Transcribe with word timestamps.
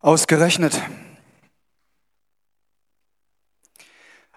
Ausgerechnet. 0.00 0.80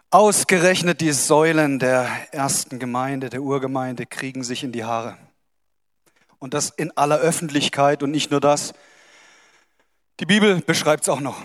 Ausgerechnet 0.09 1.01
die 1.01 1.11
Säulen 1.11 1.77
der 1.77 2.09
ersten 2.31 2.79
Gemeinde, 2.79 3.29
der 3.29 3.43
Urgemeinde, 3.43 4.07
kriegen 4.07 4.43
sich 4.43 4.63
in 4.63 4.71
die 4.71 4.85
Haare. 4.85 5.19
Und 6.39 6.55
das 6.55 6.71
in 6.71 6.97
aller 6.97 7.19
Öffentlichkeit 7.19 8.01
und 8.01 8.09
nicht 8.09 8.31
nur 8.31 8.41
das. 8.41 8.73
Die 10.19 10.25
Bibel 10.25 10.61
beschreibt 10.61 11.03
es 11.03 11.09
auch 11.09 11.19
noch. 11.19 11.43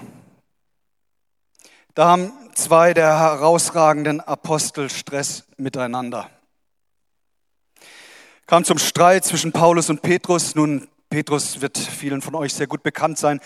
Da 1.94 2.08
haben 2.08 2.32
zwei 2.54 2.94
der 2.94 3.18
herausragenden 3.18 4.22
Apostel 4.22 4.88
Stress 4.88 5.44
miteinander. 5.58 6.30
Kam 8.46 8.64
zum 8.64 8.78
Streit 8.78 9.26
zwischen 9.26 9.52
Paulus 9.52 9.90
und 9.90 10.00
Petrus. 10.00 10.54
Nun, 10.54 10.88
Petrus 11.10 11.60
wird 11.60 11.76
vielen 11.76 12.22
von 12.22 12.34
euch 12.34 12.54
sehr 12.54 12.66
gut 12.66 12.82
bekannt 12.82 13.18
sein. 13.18 13.40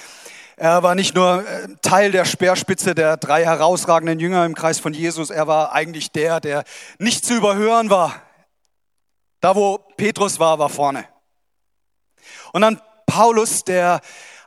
Er 0.60 0.82
war 0.82 0.94
nicht 0.94 1.14
nur 1.14 1.48
äh, 1.48 1.68
Teil 1.80 2.12
der 2.12 2.26
Speerspitze 2.26 2.94
der 2.94 3.16
drei 3.16 3.46
herausragenden 3.46 4.20
Jünger 4.20 4.44
im 4.44 4.54
Kreis 4.54 4.78
von 4.78 4.92
Jesus, 4.92 5.30
er 5.30 5.46
war 5.46 5.72
eigentlich 5.72 6.12
der, 6.12 6.38
der 6.38 6.64
nicht 6.98 7.24
zu 7.24 7.34
überhören 7.34 7.88
war. 7.88 8.20
Da, 9.40 9.56
wo 9.56 9.78
Petrus 9.96 10.38
war, 10.38 10.58
war 10.58 10.68
vorne. 10.68 11.06
Und 12.52 12.60
dann 12.60 12.78
Paulus, 13.06 13.64
der 13.64 14.02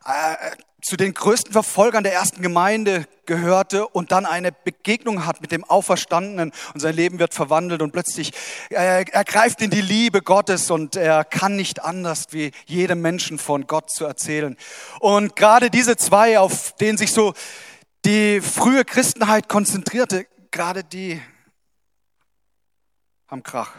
äh, 0.05 0.51
zu 0.83 0.97
den 0.97 1.13
größten 1.13 1.53
Verfolgern 1.53 2.03
der 2.03 2.13
ersten 2.13 2.41
Gemeinde 2.41 3.07
gehörte 3.25 3.87
und 3.87 4.11
dann 4.11 4.25
eine 4.25 4.51
Begegnung 4.51 5.25
hat 5.25 5.41
mit 5.41 5.51
dem 5.51 5.63
Auferstandenen 5.63 6.51
und 6.73 6.79
sein 6.79 6.93
Leben 6.93 7.19
wird 7.19 7.33
verwandelt 7.33 7.81
und 7.81 7.91
plötzlich 7.91 8.33
äh, 8.69 9.05
er 9.09 9.61
in 9.61 9.69
die 9.69 9.81
Liebe 9.81 10.21
Gottes 10.21 10.69
und 10.69 10.95
er 10.97 11.23
kann 11.23 11.55
nicht 11.55 11.83
anders 11.83 12.27
wie 12.31 12.51
jedem 12.65 13.01
Menschen 13.01 13.39
von 13.39 13.65
Gott 13.65 13.89
zu 13.89 14.05
erzählen. 14.05 14.57
Und 14.99 15.35
gerade 15.37 15.69
diese 15.69 15.95
zwei, 15.95 16.37
auf 16.37 16.75
denen 16.75 16.97
sich 16.97 17.13
so 17.13 17.33
die 18.03 18.41
frühe 18.41 18.83
Christenheit 18.83 19.47
konzentrierte, 19.47 20.27
gerade 20.51 20.83
die 20.83 21.21
haben 23.27 23.41
Krach. 23.41 23.71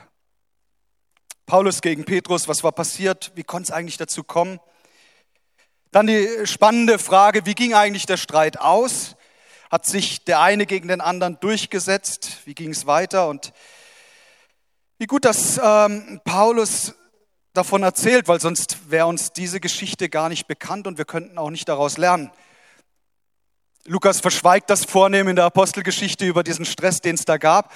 Paulus 1.44 1.82
gegen 1.82 2.06
Petrus, 2.06 2.48
was 2.48 2.64
war 2.64 2.72
passiert? 2.72 3.32
Wie 3.34 3.44
konnte 3.44 3.70
es 3.70 3.76
eigentlich 3.76 3.98
dazu 3.98 4.24
kommen? 4.24 4.58
Dann 5.94 6.08
die 6.08 6.28
spannende 6.42 6.98
Frage, 6.98 7.46
wie 7.46 7.54
ging 7.54 7.72
eigentlich 7.72 8.04
der 8.04 8.16
Streit 8.16 8.58
aus? 8.58 9.14
Hat 9.70 9.86
sich 9.86 10.24
der 10.24 10.40
eine 10.40 10.66
gegen 10.66 10.88
den 10.88 11.00
anderen 11.00 11.38
durchgesetzt? 11.38 12.38
Wie 12.46 12.54
ging 12.56 12.70
es 12.70 12.84
weiter? 12.86 13.28
Und 13.28 13.52
wie 14.98 15.06
gut, 15.06 15.24
dass 15.24 15.60
ähm, 15.62 16.20
Paulus 16.24 16.94
davon 17.52 17.84
erzählt, 17.84 18.26
weil 18.26 18.40
sonst 18.40 18.90
wäre 18.90 19.06
uns 19.06 19.32
diese 19.32 19.60
Geschichte 19.60 20.08
gar 20.08 20.28
nicht 20.28 20.48
bekannt 20.48 20.88
und 20.88 20.98
wir 20.98 21.04
könnten 21.04 21.38
auch 21.38 21.50
nicht 21.50 21.68
daraus 21.68 21.96
lernen. 21.96 22.32
Lukas 23.84 24.18
verschweigt 24.18 24.70
das 24.70 24.84
vornehm 24.84 25.28
in 25.28 25.36
der 25.36 25.44
Apostelgeschichte 25.44 26.26
über 26.26 26.42
diesen 26.42 26.64
Stress, 26.64 27.02
den 27.02 27.14
es 27.14 27.24
da 27.24 27.36
gab. 27.36 27.72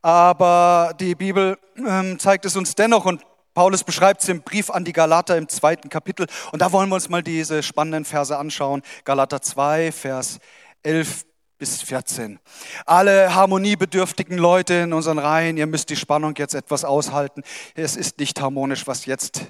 Aber 0.00 0.94
die 0.98 1.14
Bibel 1.14 1.56
ähm, 1.76 2.18
zeigt 2.18 2.44
es 2.44 2.56
uns 2.56 2.74
dennoch 2.74 3.04
und 3.04 3.22
Paulus 3.54 3.84
beschreibt 3.84 4.22
es 4.22 4.28
im 4.28 4.42
Brief 4.42 4.70
an 4.70 4.84
die 4.84 4.92
Galater 4.92 5.36
im 5.36 5.48
zweiten 5.48 5.88
Kapitel. 5.90 6.26
Und 6.52 6.62
da 6.62 6.72
wollen 6.72 6.88
wir 6.88 6.94
uns 6.94 7.08
mal 7.08 7.22
diese 7.22 7.62
spannenden 7.62 8.04
Verse 8.04 8.36
anschauen. 8.36 8.82
Galater 9.04 9.42
2, 9.42 9.92
Vers 9.92 10.38
11 10.82 11.26
bis 11.58 11.82
14. 11.82 12.40
Alle 12.86 13.34
harmoniebedürftigen 13.34 14.38
Leute 14.38 14.74
in 14.74 14.92
unseren 14.92 15.18
Reihen, 15.18 15.56
ihr 15.56 15.66
müsst 15.66 15.90
die 15.90 15.96
Spannung 15.96 16.34
jetzt 16.36 16.54
etwas 16.54 16.84
aushalten. 16.84 17.42
Es 17.74 17.94
ist 17.94 18.18
nicht 18.18 18.40
harmonisch, 18.40 18.86
was 18.86 19.06
jetzt 19.06 19.42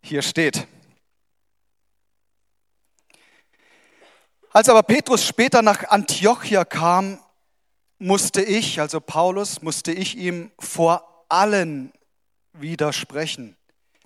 hier 0.00 0.22
steht. 0.22 0.66
Als 4.50 4.68
aber 4.68 4.82
Petrus 4.82 5.24
später 5.24 5.60
nach 5.60 5.84
Antiochia 5.90 6.64
kam, 6.64 7.20
musste 7.98 8.42
ich, 8.42 8.80
also 8.80 9.00
Paulus, 9.00 9.60
musste 9.60 9.92
ich 9.92 10.16
ihm 10.16 10.50
vor 10.58 11.26
allen 11.28 11.92
widersprechen, 12.60 13.56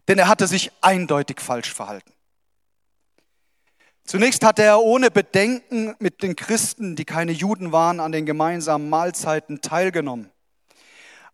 denn 0.09 0.19
er 0.19 0.29
hatte 0.29 0.47
sich 0.47 0.73
eindeutig 0.81 1.41
falsch 1.41 1.73
verhalten. 1.73 2.13
Zunächst 4.05 4.45
hatte 4.45 4.63
er 4.63 4.81
ohne 4.81 5.11
Bedenken 5.11 5.95
mit 5.99 6.23
den 6.23 6.35
Christen, 6.35 6.97
die 6.97 7.05
keine 7.05 7.33
Juden 7.33 7.73
waren, 7.73 8.01
an 8.01 8.13
den 8.13 8.27
gemeinsamen 8.27 8.91
Mahlzeiten 8.91 9.61
teilgenommen. 9.61 10.31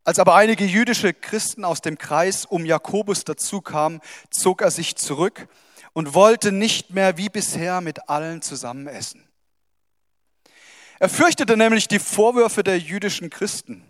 Als 0.04 0.18
aber 0.18 0.34
einige 0.34 0.64
jüdische 0.64 1.12
Christen 1.12 1.64
aus 1.64 1.80
dem 1.80 1.98
Kreis 1.98 2.44
um 2.44 2.64
Jakobus 2.64 3.24
dazukamen, 3.24 4.00
zog 4.30 4.62
er 4.62 4.70
sich 4.70 4.96
zurück 4.96 5.48
und 5.92 6.14
wollte 6.14 6.52
nicht 6.52 6.90
mehr 6.90 7.16
wie 7.16 7.28
bisher 7.28 7.80
mit 7.80 8.08
allen 8.08 8.42
zusammen 8.42 8.86
essen. 8.86 9.28
Er 10.98 11.08
fürchtete 11.08 11.56
nämlich 11.56 11.88
die 11.88 11.98
Vorwürfe 11.98 12.62
der 12.62 12.78
jüdischen 12.78 13.30
Christen. 13.30 13.84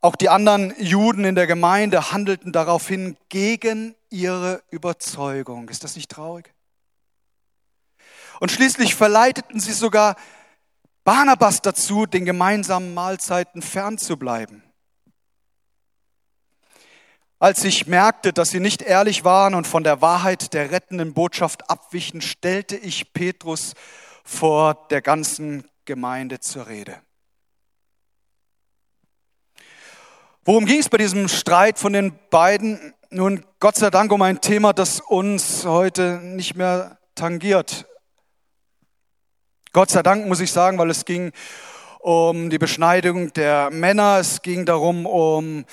Auch 0.00 0.14
die 0.14 0.28
anderen 0.28 0.74
Juden 0.78 1.24
in 1.24 1.34
der 1.34 1.46
Gemeinde 1.46 2.12
handelten 2.12 2.52
daraufhin 2.52 3.16
gegen 3.28 3.96
ihre 4.10 4.62
Überzeugung. 4.70 5.68
Ist 5.68 5.82
das 5.82 5.96
nicht 5.96 6.10
traurig? 6.10 6.54
Und 8.38 8.52
schließlich 8.52 8.94
verleiteten 8.94 9.58
sie 9.58 9.72
sogar 9.72 10.14
Barnabas 11.02 11.62
dazu, 11.62 12.06
den 12.06 12.24
gemeinsamen 12.24 12.94
Mahlzeiten 12.94 13.62
fernzubleiben. 13.62 14.62
Als 17.40 17.64
ich 17.64 17.86
merkte, 17.86 18.32
dass 18.32 18.50
sie 18.50 18.60
nicht 18.60 18.82
ehrlich 18.82 19.24
waren 19.24 19.54
und 19.54 19.66
von 19.66 19.84
der 19.84 20.00
Wahrheit 20.00 20.52
der 20.54 20.70
rettenden 20.70 21.14
Botschaft 21.14 21.70
abwichen, 21.70 22.20
stellte 22.20 22.76
ich 22.76 23.12
Petrus 23.12 23.74
vor 24.24 24.86
der 24.90 25.02
ganzen 25.02 25.68
Gemeinde 25.84 26.40
zur 26.40 26.66
Rede. 26.66 27.00
Worum 30.48 30.64
ging 30.64 30.80
es 30.80 30.88
bei 30.88 30.96
diesem 30.96 31.28
Streit 31.28 31.78
von 31.78 31.92
den 31.92 32.18
beiden? 32.30 32.94
Nun, 33.10 33.44
Gott 33.60 33.76
sei 33.76 33.90
Dank 33.90 34.10
um 34.10 34.22
ein 34.22 34.40
Thema, 34.40 34.72
das 34.72 34.98
uns 34.98 35.66
heute 35.66 36.20
nicht 36.22 36.56
mehr 36.56 36.96
tangiert. 37.14 37.84
Gott 39.74 39.90
sei 39.90 40.02
Dank 40.02 40.26
muss 40.26 40.40
ich 40.40 40.50
sagen, 40.50 40.78
weil 40.78 40.88
es 40.88 41.04
ging 41.04 41.32
um 42.00 42.48
die 42.48 42.56
Beschneidung 42.56 43.30
der 43.34 43.68
Männer, 43.70 44.20
es 44.20 44.40
ging 44.40 44.64
darum 44.64 45.04
um 45.04 45.66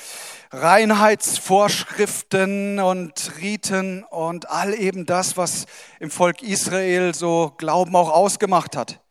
Reinheitsvorschriften 0.51 2.81
und 2.81 3.31
Riten 3.39 4.03
und 4.03 4.49
all 4.49 4.73
eben 4.73 5.05
das, 5.05 5.37
was 5.37 5.67
im 6.01 6.11
Volk 6.11 6.43
Israel 6.43 7.15
so 7.15 7.53
Glauben 7.57 7.95
auch 7.95 8.09
ausgemacht 8.09 8.75
hat. 8.75 9.04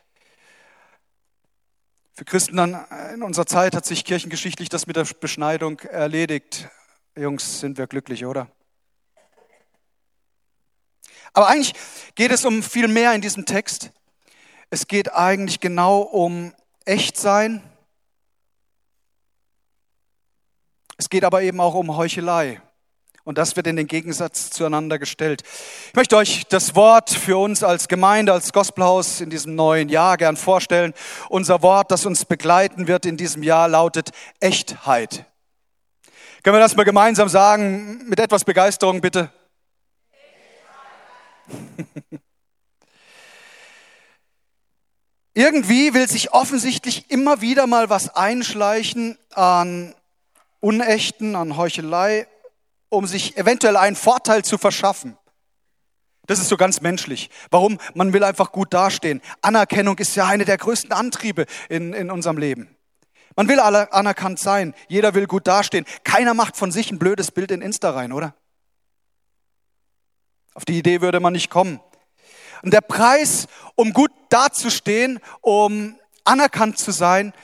Für 2.17 2.25
Christen 2.25 2.57
dann 2.57 2.87
in 3.13 3.25
unserer 3.25 3.45
Zeit 3.45 3.75
hat 3.75 3.85
sich 3.85 4.05
kirchengeschichtlich 4.05 4.69
das 4.69 4.87
mit 4.87 4.95
der 4.95 5.05
Beschneidung 5.05 5.81
erledigt. 5.81 6.69
Jungs, 7.17 7.59
sind 7.59 7.77
wir 7.77 7.89
glücklich, 7.89 8.25
oder? 8.25 8.49
Aber 11.33 11.49
eigentlich 11.49 11.75
geht 12.15 12.31
es 12.31 12.45
um 12.45 12.63
viel 12.63 12.87
mehr 12.87 13.13
in 13.15 13.21
diesem 13.21 13.47
Text. 13.47 13.91
Es 14.71 14.87
geht 14.87 15.13
eigentlich 15.13 15.59
genau 15.59 16.03
um 16.03 16.55
Echtsein. 16.85 17.69
Es 20.97 21.11
geht 21.11 21.25
aber 21.25 21.43
eben 21.43 21.59
auch 21.59 21.75
um 21.75 21.97
Heuchelei. 21.97 22.63
Und 23.25 23.39
das 23.39 23.57
wird 23.57 23.67
in 23.67 23.77
den 23.77 23.87
Gegensatz 23.87 24.51
zueinander 24.51 24.99
gestellt. 24.99 25.43
Ich 25.89 25.95
möchte 25.95 26.15
euch 26.19 26.45
das 26.47 26.75
Wort 26.75 27.09
für 27.09 27.39
uns 27.39 27.63
als 27.63 27.89
Gemeinde, 27.89 28.35
als 28.35 28.53
Gospelhaus 28.53 29.23
in 29.23 29.31
diesem 29.31 29.55
neuen 29.55 29.89
Jahr 29.89 30.19
gern 30.19 30.37
vorstellen. 30.37 30.93
Unser 31.31 31.63
Wort, 31.63 31.91
das 31.91 32.05
uns 32.05 32.27
begleiten 32.27 32.87
wird 32.87 33.07
in 33.07 33.17
diesem 33.17 33.43
Jahr, 33.43 33.67
lautet 33.67 34.11
Echtheit. 34.41 35.25
Können 36.43 36.57
wir 36.57 36.61
das 36.61 36.77
mal 36.77 36.85
gemeinsam 36.85 37.31
sagen? 37.31 38.07
Mit 38.07 38.21
etwas 38.21 38.45
Begeisterung 38.45 39.01
bitte. 39.01 39.33
Irgendwie 45.33 45.95
will 45.95 46.07
sich 46.11 46.35
offensichtlich 46.35 47.11
immer 47.11 47.41
wieder 47.41 47.67
mal 47.67 47.89
was 47.89 48.15
einschleichen 48.15 49.17
an 49.33 49.95
Unechten, 50.61 51.35
an 51.37 51.57
Heuchelei 51.57 52.27
um 52.89 53.07
sich 53.07 53.37
eventuell 53.37 53.77
einen 53.77 53.97
Vorteil 53.97 54.45
zu 54.45 54.59
verschaffen. 54.59 55.17
Das 56.27 56.39
ist 56.39 56.49
so 56.49 56.57
ganz 56.57 56.81
menschlich. 56.81 57.29
Warum? 57.51 57.79
Man 57.95 58.13
will 58.13 58.25
einfach 58.25 58.51
gut 58.51 58.73
dastehen. 58.73 59.21
Anerkennung 59.43 59.99
ist 59.99 60.17
ja 60.17 60.27
eine 60.27 60.45
der 60.45 60.57
größten 60.57 60.93
Antriebe 60.93 61.45
in, 61.69 61.93
in 61.93 62.11
unserem 62.11 62.39
Leben. 62.39 62.75
Man 63.37 63.49
will 63.49 63.61
alle 63.61 63.93
anerkannt 63.93 64.39
sein. 64.39 64.75
Jeder 64.89 65.15
will 65.15 65.27
gut 65.27 65.47
dastehen. 65.47 65.85
Keiner 66.05 66.35
macht 66.35 66.57
von 66.57 66.71
sich 66.71 66.91
ein 66.91 66.99
blödes 66.99 67.31
Bild 67.31 67.51
in 67.51 67.61
Insta 67.61 67.91
rein, 67.91 68.13
oder? 68.13 68.35
Auf 70.55 70.65
die 70.65 70.79
Idee 70.79 71.01
würde 71.01 71.21
man 71.21 71.33
nicht 71.33 71.51
kommen. 71.51 71.81
Und 72.63 72.73
der 72.73 72.81
Preis, 72.81 73.47
um 73.75 73.93
gut 73.93 74.13
dazustehen, 74.31 75.21
um 75.41 75.99
anerkannt 76.23 76.79
zu 76.79 76.93
sein, 76.93 77.35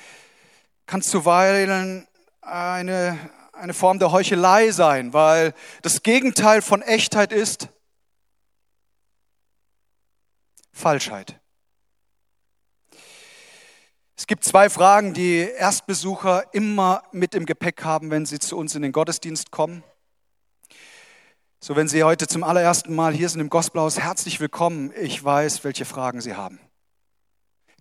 kann 0.87 1.03
zuweilen 1.03 2.07
eine 2.41 3.19
eine 3.61 3.75
Form 3.75 3.99
der 3.99 4.11
Heuchelei 4.11 4.71
sein, 4.71 5.13
weil 5.13 5.55
das 5.83 6.03
Gegenteil 6.03 6.63
von 6.63 6.83
Echtheit 6.83 7.33
ist 7.33 7.69
Falschheit. 10.73 11.39
Es 14.17 14.27
gibt 14.27 14.45
zwei 14.45 14.69
Fragen, 14.71 15.15
die 15.15 15.39
Erstbesucher 15.39 16.53
immer 16.53 17.03
mit 17.13 17.35
im 17.35 17.47
Gepäck 17.47 17.85
haben, 17.85 18.11
wenn 18.11 18.27
sie 18.27 18.39
zu 18.39 18.57
uns 18.57 18.75
in 18.75 18.83
den 18.83 18.93
Gottesdienst 18.93 19.51
kommen. 19.51 19.83
So, 21.63 21.77
wenn 21.77 21.89
Sie 21.89 22.03
heute 22.05 22.27
zum 22.27 22.43
allerersten 22.43 22.95
Mal 22.95 23.13
hier 23.13 23.29
sind 23.29 23.41
im 23.41 23.51
Gospelhaus, 23.51 24.01
herzlich 24.01 24.41
willkommen. 24.41 24.95
Ich 24.99 25.23
weiß, 25.23 25.63
welche 25.63 25.85
Fragen 25.85 26.23
Sie 26.23 26.35
haben. 26.35 26.59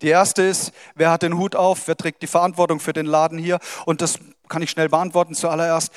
Die 0.02 0.08
erste 0.08 0.42
ist, 0.42 0.72
wer 0.94 1.10
hat 1.10 1.22
den 1.22 1.38
Hut 1.38 1.56
auf? 1.56 1.88
Wer 1.88 1.96
trägt 1.96 2.22
die 2.22 2.26
Verantwortung 2.26 2.80
für 2.80 2.92
den 2.92 3.06
Laden 3.06 3.38
hier? 3.38 3.58
Und 3.86 4.02
das 4.02 4.18
kann 4.50 4.60
ich 4.60 4.70
schnell 4.70 4.90
beantworten 4.90 5.34
zuallererst. 5.34 5.92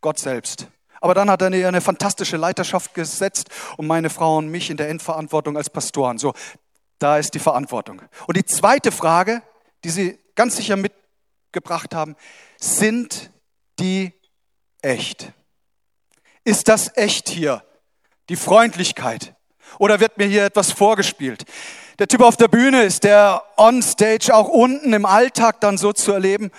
Gott 0.00 0.18
selbst. 0.18 0.68
Aber 1.02 1.12
dann 1.12 1.28
hat 1.28 1.42
er 1.42 1.48
eine, 1.48 1.80
fantastische 1.82 2.38
Leiterschaft 2.38 2.94
gesetzt 2.94 3.50
und 3.76 3.86
meine 3.86 4.08
Frau 4.08 4.38
und 4.38 4.48
mich 4.48 4.70
in 4.70 4.78
der 4.78 4.88
Endverantwortung 4.88 5.58
als 5.58 5.68
Pastoren. 5.68 6.16
So, 6.16 6.32
da 6.98 7.18
ist 7.18 7.34
die 7.34 7.38
Verantwortung. 7.38 8.00
Und 8.26 8.38
die 8.38 8.46
zweite 8.46 8.90
Frage, 8.90 9.42
die 9.84 9.90
Sie 9.90 10.18
ganz 10.34 10.56
sicher 10.56 10.76
mitgebracht 10.76 11.94
haben, 11.94 12.16
sind 12.58 13.30
die 13.78 14.14
echt? 14.80 15.32
Ist 16.44 16.68
das 16.68 16.96
echt 16.96 17.28
hier? 17.28 17.62
Die 18.30 18.36
Freundlichkeit? 18.36 19.34
Oder 19.78 20.00
wird 20.00 20.16
mir 20.16 20.26
hier 20.26 20.44
etwas 20.44 20.72
vorgespielt? 20.72 21.44
Der 21.98 22.08
Typ 22.08 22.22
auf 22.22 22.36
der 22.36 22.48
Bühne 22.48 22.82
ist 22.82 23.04
der 23.04 23.42
on-stage 23.56 24.34
auch 24.34 24.48
unten 24.48 24.92
im 24.92 25.06
Alltag 25.06 25.60
dann 25.60 25.78
so 25.78 25.92
zu 25.92 26.12
erleben. 26.12 26.50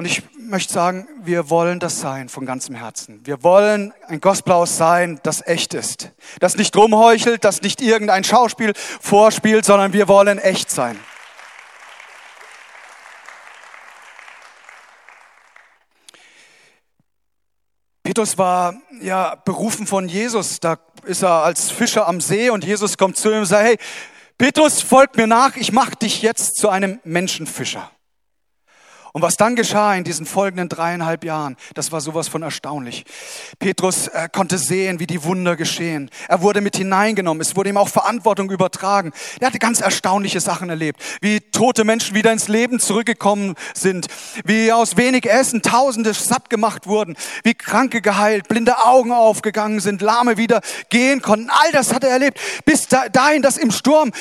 Und 0.00 0.06
ich 0.06 0.22
möchte 0.38 0.72
sagen, 0.72 1.06
wir 1.24 1.50
wollen 1.50 1.78
das 1.78 2.00
sein 2.00 2.30
von 2.30 2.46
ganzem 2.46 2.74
Herzen. 2.74 3.20
Wir 3.24 3.42
wollen 3.42 3.92
ein 4.08 4.18
Gospelhaus 4.18 4.78
sein, 4.78 5.20
das 5.24 5.46
echt 5.46 5.74
ist. 5.74 6.12
Das 6.38 6.56
nicht 6.56 6.74
rumheuchelt, 6.74 7.44
das 7.44 7.60
nicht 7.60 7.82
irgendein 7.82 8.24
Schauspiel 8.24 8.72
vorspielt, 8.74 9.66
sondern 9.66 9.92
wir 9.92 10.08
wollen 10.08 10.38
echt 10.38 10.70
sein. 10.70 10.98
Petrus 18.02 18.38
war 18.38 18.72
ja 19.02 19.34
berufen 19.34 19.86
von 19.86 20.08
Jesus. 20.08 20.60
Da 20.60 20.78
ist 21.04 21.22
er 21.22 21.44
als 21.44 21.70
Fischer 21.70 22.08
am 22.08 22.22
See 22.22 22.48
und 22.48 22.64
Jesus 22.64 22.96
kommt 22.96 23.18
zu 23.18 23.30
ihm 23.30 23.40
und 23.40 23.44
sagt, 23.44 23.66
hey, 23.66 23.78
Petrus, 24.38 24.80
folg 24.80 25.14
mir 25.18 25.26
nach, 25.26 25.56
ich 25.56 25.72
mache 25.72 25.96
dich 25.96 26.22
jetzt 26.22 26.56
zu 26.56 26.70
einem 26.70 27.00
Menschenfischer. 27.04 27.90
Und 29.12 29.22
was 29.22 29.36
dann 29.36 29.56
geschah 29.56 29.94
in 29.94 30.04
diesen 30.04 30.24
folgenden 30.24 30.68
dreieinhalb 30.68 31.24
Jahren, 31.24 31.56
das 31.74 31.90
war 31.90 32.00
sowas 32.00 32.28
von 32.28 32.42
erstaunlich. 32.42 33.04
Petrus 33.58 34.08
äh, 34.08 34.28
konnte 34.30 34.56
sehen, 34.58 35.00
wie 35.00 35.06
die 35.06 35.24
Wunder 35.24 35.56
geschehen. 35.56 36.10
Er 36.28 36.42
wurde 36.42 36.60
mit 36.60 36.76
hineingenommen. 36.76 37.40
Es 37.40 37.56
wurde 37.56 37.70
ihm 37.70 37.76
auch 37.76 37.88
Verantwortung 37.88 38.50
übertragen. 38.50 39.12
Er 39.40 39.48
hatte 39.48 39.58
ganz 39.58 39.80
erstaunliche 39.80 40.40
Sachen 40.40 40.70
erlebt, 40.70 41.02
wie 41.20 41.40
tote 41.40 41.84
Menschen 41.84 42.14
wieder 42.14 42.32
ins 42.32 42.48
Leben 42.48 42.78
zurückgekommen 42.78 43.54
sind, 43.74 44.06
wie 44.44 44.72
aus 44.72 44.96
wenig 44.96 45.28
Essen 45.28 45.62
Tausende 45.62 46.14
satt 46.14 46.48
gemacht 46.48 46.86
wurden, 46.86 47.16
wie 47.42 47.54
Kranke 47.54 48.02
geheilt, 48.02 48.48
blinde 48.48 48.78
Augen 48.78 49.12
aufgegangen 49.12 49.80
sind, 49.80 50.02
Lahme 50.02 50.36
wieder 50.36 50.60
gehen 50.88 51.20
konnten. 51.20 51.50
All 51.50 51.72
das 51.72 51.92
hat 51.92 52.04
er 52.04 52.10
erlebt, 52.10 52.40
bis 52.64 52.86
dahin, 52.88 53.42
dass 53.42 53.56
im 53.56 53.72
Sturm 53.72 54.12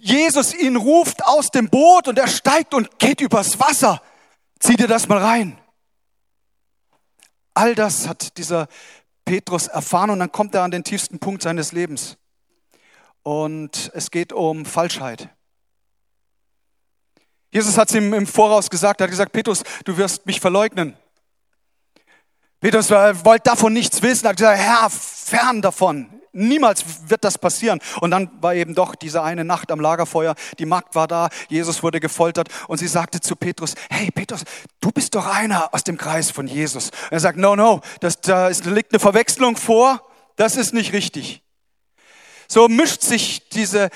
Jesus 0.00 0.54
ihn 0.54 0.76
ruft 0.76 1.24
aus 1.24 1.50
dem 1.50 1.70
Boot 1.70 2.08
und 2.08 2.18
er 2.18 2.28
steigt 2.28 2.74
und 2.74 2.98
geht 2.98 3.20
übers 3.20 3.58
Wasser. 3.58 4.02
Zieh 4.64 4.76
dir 4.76 4.88
das 4.88 5.08
mal 5.08 5.18
rein. 5.18 5.58
All 7.52 7.74
das 7.74 8.08
hat 8.08 8.38
dieser 8.38 8.66
Petrus 9.26 9.66
erfahren 9.66 10.08
und 10.08 10.20
dann 10.20 10.32
kommt 10.32 10.54
er 10.54 10.62
an 10.62 10.70
den 10.70 10.82
tiefsten 10.82 11.18
Punkt 11.18 11.42
seines 11.42 11.72
Lebens. 11.72 12.16
Und 13.22 13.90
es 13.92 14.10
geht 14.10 14.32
um 14.32 14.64
Falschheit. 14.64 15.28
Jesus 17.50 17.76
hat 17.76 17.90
es 17.90 17.94
ihm 17.94 18.14
im 18.14 18.26
Voraus 18.26 18.70
gesagt, 18.70 19.02
er 19.02 19.04
hat 19.04 19.10
gesagt, 19.10 19.32
Petrus, 19.32 19.64
du 19.84 19.98
wirst 19.98 20.24
mich 20.24 20.40
verleugnen. 20.40 20.96
Petrus 22.58 22.90
wollte 22.90 23.50
davon 23.50 23.74
nichts 23.74 24.00
wissen, 24.00 24.24
er 24.24 24.30
hat 24.30 24.38
gesagt, 24.38 24.58
Herr, 24.58 24.88
fern 24.88 25.60
davon. 25.60 26.22
Niemals 26.34 26.84
wird 27.08 27.24
das 27.24 27.38
passieren. 27.38 27.80
Und 28.00 28.10
dann 28.10 28.30
war 28.40 28.54
eben 28.54 28.74
doch 28.74 28.94
diese 28.94 29.22
eine 29.22 29.44
Nacht 29.44 29.70
am 29.70 29.80
Lagerfeuer. 29.80 30.34
Die 30.58 30.66
Magd 30.66 30.94
war 30.94 31.06
da, 31.06 31.28
Jesus 31.48 31.82
wurde 31.82 32.00
gefoltert 32.00 32.48
und 32.68 32.78
sie 32.78 32.88
sagte 32.88 33.20
zu 33.20 33.36
Petrus, 33.36 33.74
hey 33.88 34.10
Petrus, 34.10 34.42
du 34.80 34.90
bist 34.90 35.14
doch 35.14 35.26
einer 35.26 35.72
aus 35.72 35.84
dem 35.84 35.96
Kreis 35.96 36.30
von 36.30 36.46
Jesus. 36.46 36.86
Und 36.86 37.12
er 37.12 37.20
sagt, 37.20 37.38
no, 37.38 37.56
no, 37.56 37.80
das, 38.00 38.20
da 38.20 38.48
liegt 38.48 38.92
eine 38.92 39.00
Verwechslung 39.00 39.56
vor, 39.56 40.06
das 40.36 40.56
ist 40.56 40.74
nicht 40.74 40.92
richtig. 40.92 41.42
So 42.48 42.68
mischt 42.68 43.02
sich 43.02 43.48
diese 43.48 43.88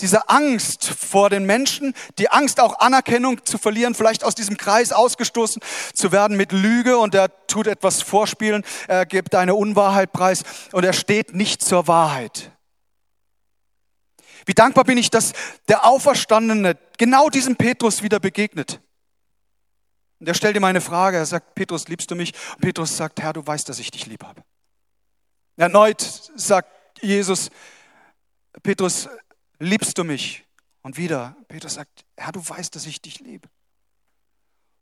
diese 0.00 0.28
Angst 0.28 0.84
vor 0.84 1.30
den 1.30 1.44
Menschen, 1.44 1.94
die 2.18 2.30
Angst 2.30 2.60
auch 2.60 2.78
Anerkennung 2.78 3.44
zu 3.44 3.58
verlieren, 3.58 3.94
vielleicht 3.94 4.24
aus 4.24 4.34
diesem 4.34 4.56
Kreis 4.56 4.92
ausgestoßen 4.92 5.60
zu 5.92 6.12
werden 6.12 6.36
mit 6.36 6.52
Lüge 6.52 6.98
und 6.98 7.14
er 7.14 7.46
tut 7.46 7.66
etwas 7.66 8.02
vorspielen, 8.02 8.64
er 8.86 9.06
gibt 9.06 9.34
eine 9.34 9.54
Unwahrheit 9.54 10.12
preis 10.12 10.44
und 10.72 10.84
er 10.84 10.92
steht 10.92 11.34
nicht 11.34 11.62
zur 11.62 11.88
Wahrheit. 11.88 12.52
Wie 14.46 14.54
dankbar 14.54 14.84
bin 14.84 14.96
ich, 14.96 15.10
dass 15.10 15.32
der 15.68 15.84
Auferstandene 15.84 16.78
genau 16.96 17.28
diesem 17.28 17.56
Petrus 17.56 18.02
wieder 18.02 18.18
begegnet. 18.18 18.80
Und 20.20 20.26
er 20.26 20.34
stellt 20.34 20.56
ihm 20.56 20.64
eine 20.64 20.80
Frage, 20.80 21.18
er 21.18 21.26
sagt, 21.26 21.54
Petrus, 21.54 21.86
liebst 21.88 22.10
du 22.10 22.14
mich? 22.14 22.32
Und 22.54 22.62
Petrus 22.62 22.96
sagt, 22.96 23.20
Herr, 23.20 23.34
du 23.34 23.46
weißt, 23.46 23.68
dass 23.68 23.78
ich 23.78 23.90
dich 23.90 24.06
lieb 24.06 24.24
habe. 24.24 24.42
Erneut 25.56 26.00
sagt 26.34 27.02
Jesus, 27.02 27.50
Petrus, 28.62 29.08
liebst 29.58 29.98
du 29.98 30.04
mich? 30.04 30.44
Und 30.82 30.96
wieder, 30.96 31.36
Petrus 31.48 31.74
sagt, 31.74 32.04
Herr, 32.16 32.32
du 32.32 32.46
weißt, 32.46 32.74
dass 32.74 32.86
ich 32.86 33.02
dich 33.02 33.20
liebe. 33.20 33.48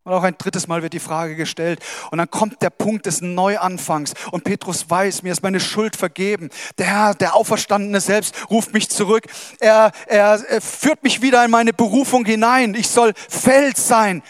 Und 0.06 0.12
auch 0.12 0.22
ein 0.22 0.38
drittes 0.38 0.68
Mal 0.68 0.82
wird 0.82 0.92
die 0.92 1.00
Frage 1.00 1.34
gestellt. 1.34 1.80
Und 2.12 2.18
dann 2.18 2.30
kommt 2.30 2.62
der 2.62 2.70
Punkt 2.70 3.06
des 3.06 3.22
Neuanfangs. 3.22 4.14
Und 4.30 4.44
Petrus 4.44 4.88
weiß, 4.88 5.24
mir 5.24 5.32
ist 5.32 5.42
meine 5.42 5.58
Schuld 5.58 5.96
vergeben. 5.96 6.50
Der 6.78 6.86
Herr, 6.86 7.14
der 7.16 7.34
Auferstandene 7.34 8.00
selbst, 8.00 8.48
ruft 8.48 8.72
mich 8.72 8.88
zurück. 8.88 9.24
Er, 9.58 9.90
er, 10.06 10.44
er 10.48 10.60
führt 10.60 11.02
mich 11.02 11.22
wieder 11.22 11.44
in 11.44 11.50
meine 11.50 11.72
Berufung 11.72 12.24
hinein. 12.24 12.74
Ich 12.74 12.88
soll 12.88 13.14
Fels 13.16 13.88
sein. 13.88 14.22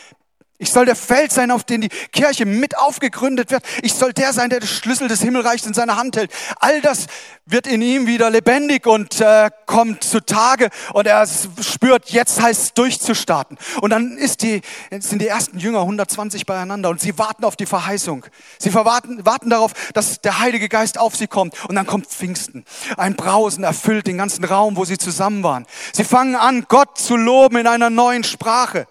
Ich 0.58 0.70
soll 0.70 0.86
der 0.86 0.96
Fels 0.96 1.34
sein, 1.34 1.50
auf 1.50 1.64
den 1.64 1.82
die 1.82 1.88
Kirche 1.88 2.46
mit 2.46 2.78
aufgegründet 2.78 3.50
wird. 3.50 3.62
Ich 3.82 3.92
soll 3.92 4.14
der 4.14 4.32
sein, 4.32 4.48
der 4.48 4.60
den 4.60 4.68
Schlüssel 4.68 5.06
des 5.06 5.20
Himmelreichs 5.20 5.66
in 5.66 5.74
seiner 5.74 5.96
Hand 5.96 6.16
hält. 6.16 6.30
All 6.60 6.80
das 6.80 7.06
wird 7.44 7.66
in 7.66 7.82
ihm 7.82 8.06
wieder 8.06 8.30
lebendig 8.30 8.86
und 8.86 9.20
äh, 9.20 9.50
kommt 9.66 10.02
zutage 10.02 10.70
und 10.94 11.06
er 11.06 11.26
spürt, 11.60 12.08
jetzt 12.10 12.40
heißt 12.40 12.62
es 12.62 12.74
durchzustarten. 12.74 13.58
Und 13.82 13.90
dann 13.90 14.16
ist 14.16 14.42
die, 14.42 14.62
sind 14.98 15.20
die 15.20 15.28
ersten 15.28 15.58
Jünger 15.58 15.80
120 15.80 16.46
beieinander 16.46 16.88
und 16.88 17.00
sie 17.00 17.18
warten 17.18 17.44
auf 17.44 17.56
die 17.56 17.66
Verheißung. 17.66 18.24
Sie 18.58 18.72
warten, 18.72 19.26
warten 19.26 19.50
darauf, 19.50 19.72
dass 19.92 20.22
der 20.22 20.38
Heilige 20.38 20.70
Geist 20.70 20.98
auf 20.98 21.16
sie 21.16 21.26
kommt 21.26 21.54
und 21.68 21.74
dann 21.74 21.86
kommt 21.86 22.06
Pfingsten. 22.06 22.64
Ein 22.96 23.14
Brausen 23.14 23.62
erfüllt 23.62 24.06
den 24.06 24.16
ganzen 24.16 24.44
Raum, 24.44 24.76
wo 24.76 24.86
sie 24.86 24.96
zusammen 24.96 25.42
waren. 25.42 25.66
Sie 25.92 26.04
fangen 26.04 26.34
an, 26.34 26.64
Gott 26.66 26.96
zu 26.96 27.16
loben 27.16 27.58
in 27.58 27.66
einer 27.66 27.90
neuen 27.90 28.24
Sprache. 28.24 28.86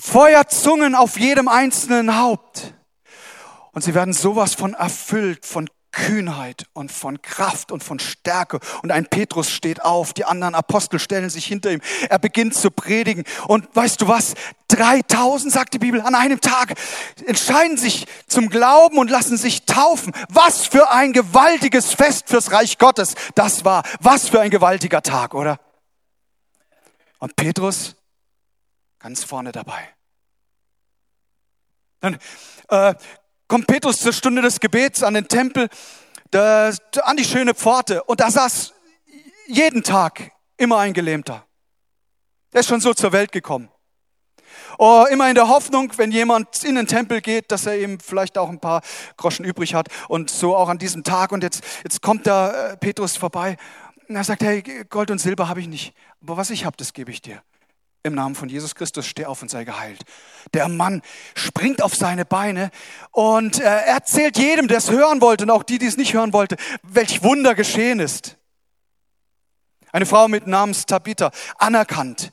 Feuerzungen 0.00 0.94
auf 0.94 1.18
jedem 1.18 1.48
einzelnen 1.48 2.18
Haupt. 2.18 2.74
Und 3.72 3.82
sie 3.82 3.94
werden 3.94 4.14
sowas 4.14 4.54
von 4.54 4.74
erfüllt, 4.74 5.44
von 5.44 5.68
Kühnheit 5.96 6.66
und 6.74 6.92
von 6.92 7.22
Kraft 7.22 7.72
und 7.72 7.82
von 7.82 7.98
Stärke. 7.98 8.60
Und 8.82 8.92
ein 8.92 9.06
Petrus 9.06 9.50
steht 9.50 9.82
auf, 9.82 10.12
die 10.12 10.26
anderen 10.26 10.54
Apostel 10.54 10.98
stellen 10.98 11.30
sich 11.30 11.46
hinter 11.46 11.72
ihm. 11.72 11.80
Er 12.10 12.18
beginnt 12.18 12.54
zu 12.54 12.70
predigen. 12.70 13.24
Und 13.48 13.66
weißt 13.74 14.02
du 14.02 14.08
was? 14.08 14.34
3000, 14.68 15.52
sagt 15.52 15.72
die 15.72 15.78
Bibel, 15.78 16.02
an 16.02 16.14
einem 16.14 16.40
Tag 16.40 16.74
entscheiden 17.24 17.78
sich 17.78 18.06
zum 18.26 18.50
Glauben 18.50 18.98
und 18.98 19.10
lassen 19.10 19.38
sich 19.38 19.64
taufen. 19.64 20.12
Was 20.28 20.66
für 20.66 20.90
ein 20.90 21.14
gewaltiges 21.14 21.94
Fest 21.94 22.28
fürs 22.28 22.52
Reich 22.52 22.76
Gottes 22.76 23.14
das 23.34 23.64
war. 23.64 23.82
Was 24.00 24.28
für 24.28 24.40
ein 24.40 24.50
gewaltiger 24.50 25.02
Tag, 25.02 25.34
oder? 25.34 25.58
Und 27.18 27.36
Petrus 27.36 27.96
ganz 28.98 29.24
vorne 29.24 29.52
dabei. 29.52 29.88
Dann 32.00 32.18
äh, 32.68 32.94
kommt 33.48 33.66
Petrus 33.66 33.98
zur 33.98 34.12
Stunde 34.12 34.42
des 34.42 34.60
Gebets 34.60 35.02
an 35.02 35.14
den 35.14 35.28
Tempel, 35.28 35.68
der, 36.32 36.74
an 37.02 37.16
die 37.16 37.24
schöne 37.24 37.54
Pforte 37.54 38.02
und 38.04 38.20
da 38.20 38.30
saß 38.30 38.74
jeden 39.46 39.82
Tag 39.82 40.32
immer 40.56 40.78
ein 40.78 40.92
Gelähmter. 40.92 41.44
Der 42.52 42.60
ist 42.60 42.68
schon 42.68 42.80
so 42.80 42.94
zur 42.94 43.12
Welt 43.12 43.32
gekommen. 43.32 43.70
Oh, 44.78 45.04
immer 45.10 45.28
in 45.28 45.34
der 45.34 45.48
Hoffnung, 45.48 45.92
wenn 45.96 46.10
jemand 46.10 46.64
in 46.64 46.74
den 46.74 46.86
Tempel 46.86 47.20
geht, 47.20 47.50
dass 47.50 47.66
er 47.66 47.74
eben 47.74 47.98
vielleicht 48.00 48.36
auch 48.36 48.48
ein 48.48 48.60
paar 48.60 48.82
Groschen 49.16 49.44
übrig 49.44 49.74
hat. 49.74 49.88
Und 50.08 50.30
so 50.30 50.56
auch 50.56 50.68
an 50.68 50.78
diesem 50.78 51.02
Tag. 51.02 51.32
Und 51.32 51.42
jetzt, 51.42 51.64
jetzt 51.82 52.02
kommt 52.02 52.26
da 52.26 52.72
äh, 52.72 52.76
Petrus 52.76 53.16
vorbei. 53.16 53.56
Und 54.08 54.16
er 54.16 54.24
sagt, 54.24 54.42
hey, 54.42 54.62
Gold 54.88 55.10
und 55.10 55.18
Silber 55.18 55.48
habe 55.48 55.60
ich 55.60 55.68
nicht. 55.68 55.94
Aber 56.22 56.36
was 56.36 56.50
ich 56.50 56.64
habe, 56.64 56.76
das 56.76 56.92
gebe 56.92 57.10
ich 57.10 57.22
dir 57.22 57.42
im 58.06 58.14
Namen 58.14 58.34
von 58.34 58.48
Jesus 58.48 58.74
Christus, 58.74 59.06
steh 59.06 59.26
auf 59.26 59.42
und 59.42 59.50
sei 59.50 59.64
geheilt. 59.64 60.02
Der 60.54 60.68
Mann 60.68 61.02
springt 61.34 61.82
auf 61.82 61.94
seine 61.94 62.24
Beine 62.24 62.70
und 63.10 63.60
äh, 63.60 63.64
erzählt 63.64 64.38
jedem, 64.38 64.68
der 64.68 64.78
es 64.78 64.90
hören 64.90 65.20
wollte 65.20 65.44
und 65.44 65.50
auch 65.50 65.62
die, 65.62 65.78
die 65.78 65.86
es 65.86 65.96
nicht 65.96 66.14
hören 66.14 66.32
wollte, 66.32 66.56
welch 66.82 67.22
Wunder 67.22 67.54
geschehen 67.54 68.00
ist. 68.00 68.36
Eine 69.92 70.06
Frau 70.06 70.28
mit 70.28 70.46
Namens 70.46 70.86
Tabitha, 70.86 71.30
anerkannt. 71.58 72.32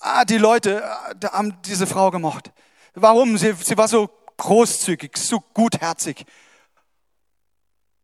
Ah, 0.00 0.24
die 0.24 0.38
Leute 0.38 0.82
äh, 1.20 1.26
haben 1.28 1.60
diese 1.62 1.86
Frau 1.86 2.10
gemocht. 2.10 2.50
Warum? 2.94 3.38
Sie, 3.38 3.52
sie 3.54 3.76
war 3.76 3.88
so 3.88 4.10
großzügig, 4.36 5.16
so 5.16 5.40
gutherzig. 5.40 6.24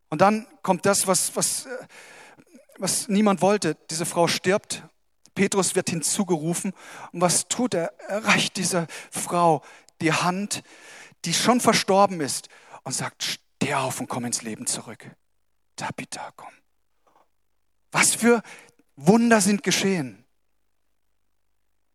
Und 0.09 0.21
dann 0.21 0.47
kommt 0.63 0.85
das, 0.85 1.07
was, 1.07 1.35
was, 1.35 1.65
äh, 1.65 1.69
was 2.77 3.07
niemand 3.07 3.41
wollte. 3.41 3.75
Diese 3.89 4.05
Frau 4.05 4.27
stirbt. 4.27 4.83
Petrus 5.39 5.73
wird 5.73 5.89
hinzugerufen. 5.89 6.73
Und 7.13 7.21
was 7.21 7.47
tut 7.47 7.73
er? 7.73 7.93
Er 8.09 8.25
reicht 8.25 8.57
dieser 8.57 8.87
Frau 9.09 9.63
die 10.01 10.11
Hand, 10.11 10.63
die 11.23 11.33
schon 11.33 11.61
verstorben 11.61 12.19
ist, 12.19 12.49
und 12.83 12.91
sagt, 12.91 13.23
steh 13.23 13.73
auf 13.73 14.01
und 14.01 14.09
komm 14.09 14.25
ins 14.25 14.41
Leben 14.41 14.67
zurück. 14.67 15.09
Tabitha, 15.77 16.33
komm. 16.35 16.51
Was 17.93 18.15
für 18.15 18.43
Wunder 18.97 19.39
sind 19.39 19.63
geschehen. 19.63 20.25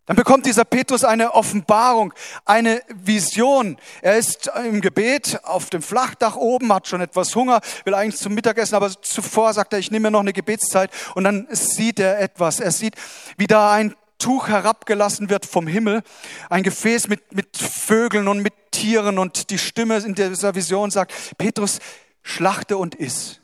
Dann 0.06 0.16
bekommt 0.16 0.44
dieser 0.44 0.66
Petrus 0.66 1.02
eine 1.02 1.32
Offenbarung, 1.32 2.12
eine 2.44 2.82
Vision. 2.94 3.78
Er 4.02 4.18
ist 4.18 4.50
im 4.66 4.82
Gebet 4.82 5.40
auf 5.44 5.70
dem 5.70 5.80
Flachdach 5.80 6.36
oben, 6.36 6.72
hat 6.72 6.86
schon 6.88 7.00
etwas 7.00 7.34
Hunger, 7.34 7.60
will 7.84 7.94
eigentlich 7.94 8.20
zum 8.20 8.34
Mittagessen, 8.34 8.74
aber 8.74 8.90
zuvor 9.00 9.54
sagt 9.54 9.72
er, 9.72 9.78
ich 9.78 9.90
nehme 9.90 10.08
mir 10.08 10.10
noch 10.10 10.20
eine 10.20 10.34
Gebetszeit. 10.34 10.90
Und 11.14 11.24
dann 11.24 11.46
sieht 11.50 11.98
er 12.00 12.20
etwas. 12.20 12.60
Er 12.60 12.70
sieht, 12.70 12.96
wie 13.38 13.46
da 13.46 13.72
ein 13.72 13.94
Tuch 14.18 14.48
herabgelassen 14.48 15.30
wird 15.30 15.46
vom 15.46 15.66
Himmel, 15.66 16.02
ein 16.50 16.62
Gefäß 16.62 17.08
mit, 17.08 17.34
mit 17.34 17.56
Vögeln 17.56 18.28
und 18.28 18.40
mit 18.40 18.52
Tieren. 18.72 19.18
Und 19.18 19.48
die 19.50 19.58
Stimme 19.58 19.96
in 19.98 20.14
dieser 20.14 20.54
Vision 20.54 20.90
sagt, 20.90 21.12
Petrus, 21.38 21.78
schlachte 22.22 22.76
und 22.76 22.94
iss. 22.94 23.40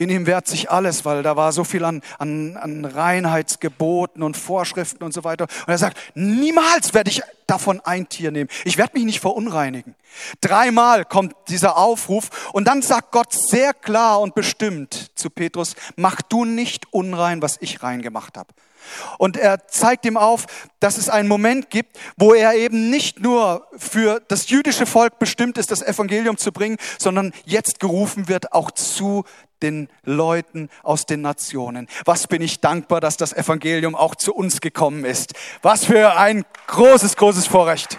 In 0.00 0.10
ihm 0.10 0.26
wehrt 0.26 0.46
sich 0.46 0.70
alles, 0.70 1.04
weil 1.04 1.24
da 1.24 1.34
war 1.34 1.50
so 1.52 1.64
viel 1.64 1.84
an, 1.84 2.02
an, 2.18 2.56
an 2.56 2.84
Reinheitsgeboten 2.84 4.22
und 4.22 4.36
Vorschriften 4.36 5.02
und 5.02 5.12
so 5.12 5.24
weiter. 5.24 5.48
Und 5.66 5.72
er 5.72 5.78
sagt, 5.78 5.98
niemals 6.14 6.94
werde 6.94 7.10
ich 7.10 7.22
davon 7.48 7.80
ein 7.80 8.08
Tier 8.08 8.30
nehmen. 8.30 8.48
Ich 8.64 8.78
werde 8.78 8.92
mich 8.94 9.04
nicht 9.04 9.18
verunreinigen. 9.18 9.96
Dreimal 10.40 11.04
kommt 11.04 11.34
dieser 11.48 11.76
Aufruf 11.76 12.50
und 12.52 12.68
dann 12.68 12.80
sagt 12.80 13.10
Gott 13.10 13.32
sehr 13.32 13.74
klar 13.74 14.20
und 14.20 14.36
bestimmt 14.36 15.10
zu 15.16 15.30
Petrus, 15.30 15.74
mach 15.96 16.22
du 16.22 16.44
nicht 16.44 16.92
unrein, 16.92 17.42
was 17.42 17.56
ich 17.60 17.82
rein 17.82 18.00
gemacht 18.00 18.36
habe. 18.36 18.52
Und 19.18 19.36
er 19.36 19.66
zeigt 19.66 20.06
ihm 20.06 20.16
auf, 20.16 20.46
dass 20.80 20.96
es 20.96 21.08
einen 21.08 21.28
Moment 21.28 21.70
gibt, 21.70 21.98
wo 22.16 22.34
er 22.34 22.54
eben 22.54 22.90
nicht 22.90 23.20
nur 23.20 23.66
für 23.76 24.20
das 24.28 24.48
jüdische 24.48 24.86
Volk 24.86 25.18
bestimmt 25.18 25.58
ist, 25.58 25.70
das 25.70 25.82
Evangelium 25.82 26.38
zu 26.38 26.52
bringen, 26.52 26.78
sondern 26.98 27.32
jetzt 27.44 27.80
gerufen 27.80 28.28
wird 28.28 28.52
auch 28.52 28.70
zu 28.70 29.24
den 29.62 29.88
Leuten 30.04 30.68
aus 30.82 31.06
den 31.06 31.20
Nationen. 31.20 31.88
Was 32.04 32.26
bin 32.26 32.42
ich 32.42 32.60
dankbar, 32.60 33.00
dass 33.00 33.16
das 33.16 33.32
Evangelium 33.32 33.94
auch 33.94 34.14
zu 34.14 34.34
uns 34.34 34.60
gekommen 34.60 35.04
ist. 35.04 35.34
Was 35.62 35.84
für 35.84 36.16
ein 36.16 36.44
großes, 36.66 37.16
großes 37.16 37.46
Vorrecht. 37.46 37.98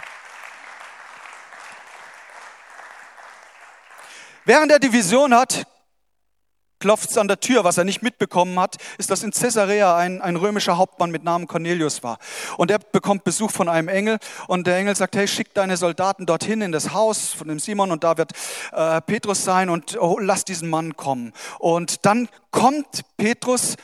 Während 4.46 4.72
er 4.72 4.80
die 4.80 4.92
Vision 4.92 5.34
hat, 5.36 5.68
klopft 6.80 7.12
es 7.12 7.18
an 7.18 7.28
der 7.28 7.40
Tür. 7.40 7.64
Was 7.64 7.78
er 7.78 7.84
nicht 7.84 8.02
mitbekommen 8.02 8.60
hat, 8.60 8.78
ist, 8.98 9.12
dass 9.12 9.24
in 9.24 9.32
Caesarea 9.32 9.96
ein, 9.96 10.22
ein 10.22 10.36
römischer 10.36 10.78
Hauptmann 10.78 11.12
mit 11.12 11.24
Namen 11.24 11.48
Cornelius 11.48 12.04
war. 12.04 12.20
Und 12.58 12.72
er 12.72 12.80
bekommt 12.80 13.24
Besuch 13.24 13.52
von 13.52 13.70
einem 13.70 13.88
Engel 13.88 14.20
und 14.48 14.68
der 14.68 14.78
Engel 14.78 14.96
sagt, 14.96 15.16
hey, 15.16 15.28
schick 15.28 15.54
deine 15.54 15.78
Soldaten 15.78 16.26
dorthin 16.26 16.62
in 16.62 16.72
das 16.72 16.94
Haus 16.94 17.34
von 17.34 17.48
dem 17.48 17.60
Simon 17.60 17.92
und 17.92 18.04
da 18.04 18.18
wird 18.18 18.32
äh, 18.72 19.02
Petrus 19.02 19.44
sein 19.44 19.70
und 19.70 19.98
oh, 20.00 20.20
lass 20.20 20.46
diesen 20.46 20.70
Mann 20.70 20.96
kommen. 20.96 21.34
Und 21.60 22.06
dann 22.06 22.30
kommt 22.52 23.04
Petrus 23.18 23.76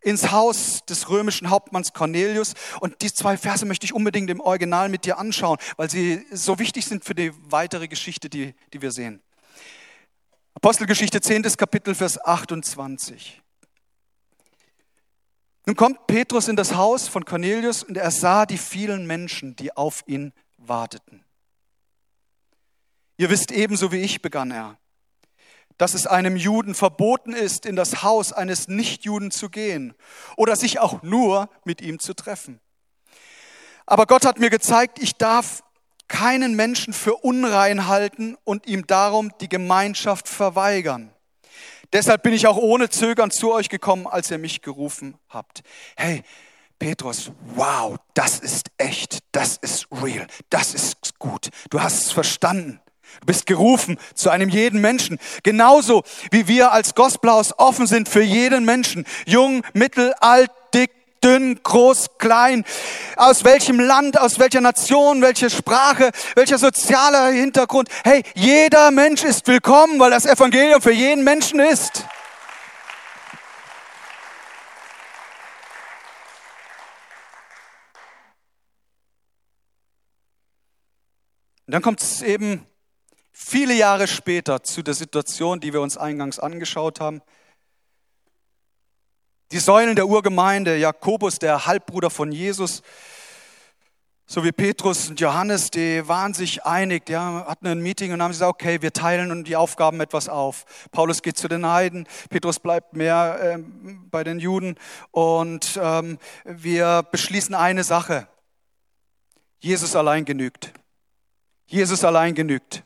ins 0.00 0.30
Haus 0.30 0.84
des 0.86 1.10
römischen 1.10 1.50
Hauptmanns 1.50 1.92
Cornelius. 1.92 2.54
Und 2.80 3.02
die 3.02 3.12
zwei 3.12 3.36
Verse 3.36 3.66
möchte 3.66 3.84
ich 3.84 3.94
unbedingt 3.94 4.30
im 4.30 4.40
Original 4.40 4.88
mit 4.88 5.04
dir 5.04 5.18
anschauen, 5.18 5.58
weil 5.76 5.90
sie 5.90 6.24
so 6.32 6.58
wichtig 6.58 6.86
sind 6.86 7.04
für 7.04 7.14
die 7.14 7.32
weitere 7.50 7.88
Geschichte, 7.88 8.28
die, 8.28 8.54
die 8.72 8.82
wir 8.82 8.92
sehen. 8.92 9.20
Apostelgeschichte 10.60 11.20
10. 11.20 11.44
Kapitel, 11.56 11.94
Vers 11.94 12.18
28. 12.20 13.40
Nun 15.66 15.76
kommt 15.76 16.08
Petrus 16.08 16.48
in 16.48 16.56
das 16.56 16.74
Haus 16.74 17.06
von 17.06 17.24
Cornelius 17.24 17.84
und 17.84 17.96
er 17.96 18.10
sah 18.10 18.44
die 18.44 18.58
vielen 18.58 19.06
Menschen, 19.06 19.54
die 19.54 19.76
auf 19.76 20.02
ihn 20.08 20.32
warteten. 20.56 21.24
Ihr 23.18 23.30
wisst 23.30 23.52
ebenso 23.52 23.92
wie 23.92 24.00
ich, 24.00 24.20
begann 24.20 24.50
er, 24.50 24.76
dass 25.76 25.94
es 25.94 26.08
einem 26.08 26.34
Juden 26.34 26.74
verboten 26.74 27.34
ist, 27.34 27.64
in 27.64 27.76
das 27.76 28.02
Haus 28.02 28.32
eines 28.32 28.66
Nichtjuden 28.66 29.30
zu 29.30 29.50
gehen 29.50 29.94
oder 30.36 30.56
sich 30.56 30.80
auch 30.80 31.04
nur 31.04 31.48
mit 31.62 31.80
ihm 31.80 32.00
zu 32.00 32.14
treffen. 32.14 32.58
Aber 33.86 34.06
Gott 34.06 34.26
hat 34.26 34.40
mir 34.40 34.50
gezeigt, 34.50 34.98
ich 35.00 35.14
darf 35.14 35.62
keinen 36.08 36.54
Menschen 36.54 36.92
für 36.92 37.14
unrein 37.14 37.86
halten 37.86 38.36
und 38.44 38.66
ihm 38.66 38.86
darum 38.86 39.32
die 39.40 39.48
Gemeinschaft 39.48 40.28
verweigern. 40.28 41.10
Deshalb 41.92 42.22
bin 42.22 42.34
ich 42.34 42.46
auch 42.46 42.56
ohne 42.56 42.90
Zögern 42.90 43.30
zu 43.30 43.52
euch 43.52 43.68
gekommen, 43.68 44.06
als 44.06 44.30
ihr 44.30 44.38
mich 44.38 44.60
gerufen 44.60 45.16
habt. 45.28 45.62
Hey, 45.96 46.22
Petrus, 46.78 47.32
wow, 47.54 47.96
das 48.14 48.38
ist 48.40 48.70
echt, 48.76 49.18
das 49.32 49.56
ist 49.56 49.88
real, 49.90 50.26
das 50.50 50.74
ist 50.74 51.18
gut. 51.18 51.48
Du 51.70 51.80
hast 51.80 52.04
es 52.04 52.12
verstanden. 52.12 52.80
Du 53.20 53.26
bist 53.26 53.46
gerufen 53.46 53.98
zu 54.14 54.30
einem 54.30 54.50
jeden 54.50 54.80
Menschen. 54.80 55.18
Genauso 55.42 56.04
wie 56.30 56.46
wir 56.46 56.72
als 56.72 56.94
Gospelhaus 56.94 57.58
offen 57.58 57.86
sind 57.86 58.08
für 58.08 58.22
jeden 58.22 58.64
Menschen. 58.64 59.06
Jung, 59.26 59.64
mittel, 59.72 60.12
alt, 60.20 60.50
dünn, 61.22 61.60
groß, 61.62 62.18
klein, 62.18 62.64
aus 63.16 63.44
welchem 63.44 63.80
Land, 63.80 64.20
aus 64.20 64.38
welcher 64.38 64.60
Nation, 64.60 65.22
welche 65.22 65.50
Sprache, 65.50 66.10
welcher 66.34 66.58
sozialer 66.58 67.28
Hintergrund. 67.28 67.88
Hey, 68.04 68.22
jeder 68.34 68.90
Mensch 68.90 69.24
ist 69.24 69.46
willkommen, 69.46 69.98
weil 70.00 70.10
das 70.10 70.26
Evangelium 70.26 70.80
für 70.80 70.92
jeden 70.92 71.24
Menschen 71.24 71.60
ist. 71.60 72.04
Und 81.66 81.72
dann 81.72 81.82
kommt 81.82 82.00
es 82.00 82.22
eben 82.22 82.66
viele 83.30 83.74
Jahre 83.74 84.08
später 84.08 84.62
zu 84.62 84.82
der 84.82 84.94
Situation, 84.94 85.60
die 85.60 85.74
wir 85.74 85.82
uns 85.82 85.98
eingangs 85.98 86.38
angeschaut 86.38 86.98
haben. 86.98 87.20
Die 89.50 89.58
Säulen 89.58 89.96
der 89.96 90.06
Urgemeinde, 90.06 90.76
Jakobus, 90.76 91.38
der 91.38 91.64
Halbbruder 91.64 92.10
von 92.10 92.32
Jesus, 92.32 92.82
sowie 94.26 94.52
Petrus 94.52 95.08
und 95.08 95.18
Johannes, 95.20 95.70
die 95.70 96.06
waren 96.06 96.34
sich 96.34 96.66
einig, 96.66 97.06
die 97.06 97.16
hatten 97.16 97.66
ein 97.66 97.80
Meeting 97.80 98.12
und 98.12 98.22
haben 98.22 98.32
gesagt, 98.32 98.50
okay, 98.50 98.82
wir 98.82 98.92
teilen 98.92 99.44
die 99.44 99.56
Aufgaben 99.56 100.02
etwas 100.02 100.28
auf. 100.28 100.66
Paulus 100.90 101.22
geht 101.22 101.38
zu 101.38 101.48
den 101.48 101.66
Heiden, 101.66 102.06
Petrus 102.28 102.60
bleibt 102.60 102.92
mehr 102.92 103.38
äh, 103.40 103.58
bei 104.10 104.22
den 104.22 104.38
Juden 104.38 104.76
und 105.12 105.80
ähm, 105.82 106.18
wir 106.44 107.04
beschließen 107.10 107.54
eine 107.54 107.84
Sache. 107.84 108.28
Jesus 109.60 109.96
allein 109.96 110.26
genügt. 110.26 110.74
Jesus 111.64 112.04
allein 112.04 112.34
genügt. 112.34 112.84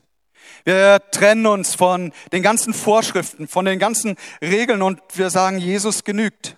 Wir 0.65 1.01
trennen 1.11 1.45
uns 1.45 1.75
von 1.75 2.13
den 2.31 2.41
ganzen 2.41 2.73
Vorschriften, 2.73 3.47
von 3.49 3.65
den 3.65 3.79
ganzen 3.79 4.15
Regeln 4.41 4.81
und 4.81 5.01
wir 5.13 5.29
sagen, 5.29 5.57
Jesus 5.57 6.05
genügt. 6.05 6.55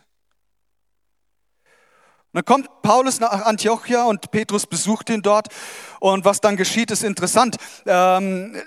Und 2.32 2.40
dann 2.40 2.46
kommt 2.46 2.82
Paulus 2.84 3.20
nach 3.20 3.46
Antiochia 3.46 4.04
und 4.04 4.30
Petrus 4.30 4.68
besucht 4.68 5.10
ihn 5.10 5.22
dort. 5.22 5.48
Und 6.00 6.24
was 6.24 6.40
dann 6.40 6.56
geschieht, 6.56 6.92
ist 6.92 7.04
interessant. 7.04 7.56
Ähm, 7.88 8.62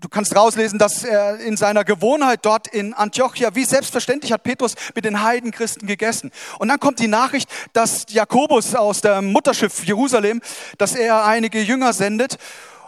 du 0.00 0.08
kannst 0.08 0.34
rauslesen, 0.34 0.78
dass 0.78 1.04
er 1.04 1.38
in 1.38 1.56
seiner 1.56 1.84
Gewohnheit 1.84 2.40
dort 2.42 2.66
in 2.66 2.94
Antiochia, 2.94 3.54
wie 3.54 3.64
selbstverständlich 3.64 4.32
hat 4.32 4.42
Petrus 4.42 4.74
mit 4.94 5.04
den 5.04 5.22
Heidenchristen 5.22 5.86
gegessen. 5.86 6.32
Und 6.58 6.68
dann 6.68 6.80
kommt 6.80 6.98
die 6.98 7.08
Nachricht, 7.08 7.48
dass 7.74 8.06
Jakobus 8.08 8.74
aus 8.74 9.02
dem 9.02 9.32
Mutterschiff 9.32 9.84
Jerusalem, 9.84 10.40
dass 10.78 10.96
er 10.96 11.24
einige 11.26 11.60
Jünger 11.60 11.92
sendet. 11.92 12.38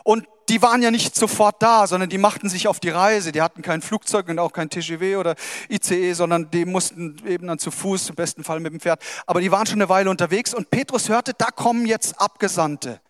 Und 0.05 0.27
die 0.49 0.61
waren 0.63 0.83
ja 0.83 0.91
nicht 0.91 1.15
sofort 1.15 1.63
da, 1.63 1.87
sondern 1.87 2.11
die 2.11 2.19
machten 2.19 2.49
sich 2.49 2.67
auf 2.67 2.81
die 2.81 2.89
Reise. 2.89 3.31
Die 3.31 3.41
hatten 3.41 3.63
kein 3.63 3.83
Flugzeug 3.83 4.29
und 4.29 4.39
auch 4.39 4.53
kein 4.53 4.69
TGW 4.69 5.17
oder 5.17 5.37
ICE, 5.69 6.13
sondern 6.13 6.51
die 6.51 6.65
mussten 6.65 7.23
eben 7.27 7.47
dann 7.47 7.59
zu 7.59 7.71
Fuß, 7.71 8.11
im 8.11 8.17
besten 8.17 8.43
Fall 8.43 8.59
mit 8.59 8.73
dem 8.73 8.81
Pferd. 8.81 9.01
Aber 9.27 9.41
die 9.41 9.53
waren 9.53 9.67
schon 9.67 9.81
eine 9.81 9.89
Weile 9.89 10.11
unterwegs 10.11 10.53
und 10.53 10.71
Petrus 10.71 11.09
hörte, 11.09 11.35
da 11.35 11.47
kommen 11.47 11.87
jetzt 11.87 12.21
Abgesandte 12.21 13.01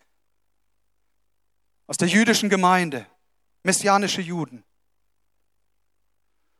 aus 1.87 1.97
der 1.97 2.07
jüdischen 2.07 2.49
Gemeinde, 2.49 3.07
messianische 3.63 4.21
Juden. 4.21 4.63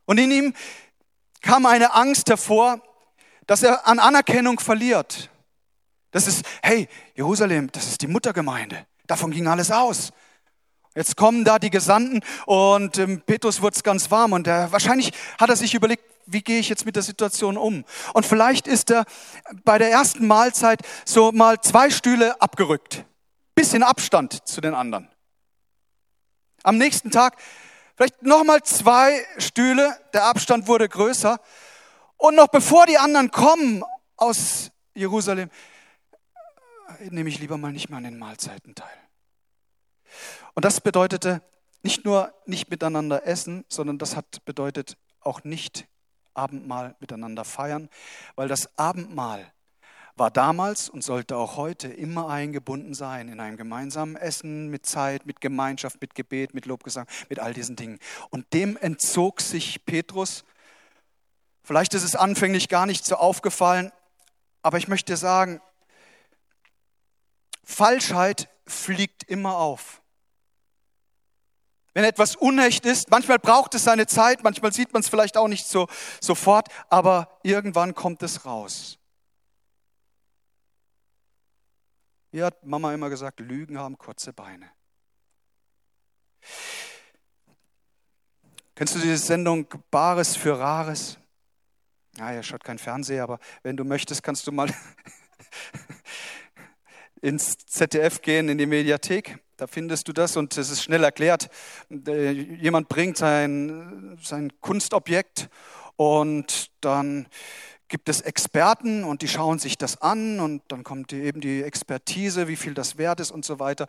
Und 0.05 0.17
in 0.17 0.31
ihm 0.31 0.53
kam 1.41 1.65
eine 1.65 1.93
Angst 1.93 2.27
hervor, 2.27 2.81
dass 3.45 3.63
er 3.63 3.87
an 3.87 3.99
Anerkennung 3.99 4.59
verliert. 4.59 5.29
Das 6.11 6.27
ist, 6.27 6.43
hey, 6.61 6.89
Jerusalem, 7.15 7.71
das 7.71 7.87
ist 7.87 8.01
die 8.01 8.07
Muttergemeinde. 8.07 8.85
Davon 9.07 9.31
ging 9.31 9.47
alles 9.47 9.71
aus. 9.71 10.11
Jetzt 10.93 11.15
kommen 11.15 11.45
da 11.45 11.57
die 11.57 11.69
Gesandten 11.69 12.19
und 12.45 12.97
ähm, 12.97 13.21
Petrus 13.21 13.61
wird 13.61 13.75
es 13.75 13.83
ganz 13.83 14.11
warm 14.11 14.33
und 14.33 14.45
er, 14.45 14.73
wahrscheinlich 14.73 15.13
hat 15.39 15.49
er 15.49 15.55
sich 15.55 15.73
überlegt, 15.73 16.03
wie 16.25 16.41
gehe 16.41 16.59
ich 16.59 16.67
jetzt 16.67 16.85
mit 16.85 16.97
der 16.97 17.03
Situation 17.03 17.57
um? 17.57 17.85
Und 18.13 18.25
vielleicht 18.25 18.67
ist 18.67 18.91
er 18.91 19.05
bei 19.63 19.77
der 19.77 19.89
ersten 19.89 20.27
Mahlzeit 20.27 20.81
so 21.05 21.31
mal 21.31 21.61
zwei 21.61 21.89
Stühle 21.89 22.39
abgerückt. 22.41 23.05
Bisschen 23.55 23.83
Abstand 23.83 24.47
zu 24.47 24.59
den 24.59 24.73
anderen. 24.73 25.09
Am 26.63 26.77
nächsten 26.77 27.09
Tag 27.09 27.37
vielleicht 27.95 28.21
nochmal 28.23 28.61
zwei 28.63 29.25
Stühle, 29.37 29.97
der 30.13 30.25
Abstand 30.25 30.67
wurde 30.67 30.89
größer. 30.89 31.39
Und 32.17 32.35
noch 32.35 32.47
bevor 32.47 32.85
die 32.85 32.97
anderen 32.97 33.31
kommen 33.31 33.83
aus 34.17 34.71
Jerusalem, 34.93 35.49
nehme 37.09 37.29
ich 37.29 37.39
lieber 37.39 37.57
mal 37.57 37.71
nicht 37.71 37.89
mehr 37.89 37.97
an 37.97 38.03
den 38.03 38.19
Mahlzeiten 38.19 38.75
teil. 38.75 38.89
Und 40.53 40.65
das 40.65 40.81
bedeutete 40.81 41.41
nicht 41.83 42.05
nur 42.05 42.33
nicht 42.45 42.69
miteinander 42.69 43.25
essen, 43.25 43.65
sondern 43.67 43.97
das 43.97 44.15
hat 44.15 44.45
bedeutet 44.45 44.97
auch 45.21 45.43
nicht 45.43 45.87
Abendmahl 46.33 46.95
miteinander 46.99 47.43
feiern, 47.43 47.89
weil 48.35 48.47
das 48.47 48.77
Abendmahl 48.77 49.51
war 50.15 50.29
damals 50.29 50.89
und 50.89 51.03
sollte 51.03 51.37
auch 51.37 51.57
heute 51.57 51.87
immer 51.87 52.29
eingebunden 52.29 52.93
sein 52.93 53.29
in 53.29 53.39
einem 53.39 53.57
gemeinsamen 53.57 54.15
Essen, 54.15 54.69
mit 54.69 54.85
Zeit, 54.85 55.25
mit 55.25 55.41
Gemeinschaft, 55.41 56.01
mit 56.01 56.15
Gebet, 56.15 56.53
mit 56.53 56.65
Lobgesang, 56.65 57.07
mit 57.29 57.39
all 57.39 57.53
diesen 57.53 57.75
Dingen. 57.75 57.99
Und 58.29 58.53
dem 58.53 58.77
entzog 58.77 59.41
sich 59.41 59.85
Petrus. 59.85 60.43
Vielleicht 61.63 61.93
ist 61.93 62.03
es 62.03 62.15
anfänglich 62.15 62.69
gar 62.69 62.85
nicht 62.85 63.05
so 63.05 63.15
aufgefallen, 63.15 63.91
aber 64.61 64.77
ich 64.77 64.87
möchte 64.87 65.15
sagen, 65.17 65.61
Falschheit 67.63 68.49
fliegt 68.67 69.23
immer 69.23 69.57
auf. 69.57 70.00
Wenn 71.93 72.05
etwas 72.05 72.35
unecht 72.35 72.85
ist, 72.85 73.11
manchmal 73.11 73.39
braucht 73.39 73.75
es 73.75 73.83
seine 73.83 74.07
Zeit, 74.07 74.43
manchmal 74.43 74.71
sieht 74.71 74.93
man 74.93 75.01
es 75.01 75.09
vielleicht 75.09 75.35
auch 75.35 75.49
nicht 75.49 75.65
so 75.65 75.87
sofort, 76.21 76.69
aber 76.89 77.39
irgendwann 77.43 77.93
kommt 77.93 78.23
es 78.23 78.45
raus. 78.45 78.97
Wie 82.31 82.41
hat 82.41 82.65
Mama 82.65 82.93
immer 82.93 83.09
gesagt, 83.09 83.41
Lügen 83.41 83.77
haben 83.77 83.97
kurze 83.97 84.31
Beine. 84.31 84.69
Kennst 88.73 88.95
du 88.95 88.99
diese 88.99 89.17
Sendung 89.17 89.67
Bares 89.91 90.37
für 90.37 90.57
Rares? 90.57 91.17
Ja, 92.17 92.33
ihr 92.33 92.41
schaut 92.41 92.63
kein 92.63 92.79
Fernseher, 92.79 93.23
aber 93.23 93.39
wenn 93.63 93.75
du 93.75 93.83
möchtest, 93.83 94.23
kannst 94.23 94.47
du 94.47 94.53
mal 94.53 94.73
ins 97.21 97.57
ZDF 97.67 98.21
gehen, 98.21 98.47
in 98.47 98.57
die 98.57 98.65
Mediathek. 98.65 99.39
Da 99.61 99.67
findest 99.67 100.07
du 100.07 100.11
das 100.11 100.37
und 100.37 100.57
es 100.57 100.71
ist 100.71 100.81
schnell 100.81 101.03
erklärt. 101.03 101.51
Äh, 102.07 102.31
jemand 102.31 102.89
bringt 102.89 103.15
sein, 103.15 104.17
sein 104.19 104.51
Kunstobjekt 104.59 105.49
und 105.97 106.71
dann 106.81 107.27
gibt 107.87 108.09
es 108.09 108.21
Experten 108.21 109.03
und 109.03 109.21
die 109.21 109.27
schauen 109.27 109.59
sich 109.59 109.77
das 109.77 110.01
an 110.01 110.39
und 110.39 110.63
dann 110.69 110.83
kommt 110.83 111.13
eben 111.13 111.41
die 111.41 111.61
Expertise, 111.61 112.47
wie 112.47 112.55
viel 112.55 112.73
das 112.73 112.97
wert 112.97 113.19
ist 113.19 113.29
und 113.29 113.45
so 113.45 113.59
weiter. 113.59 113.85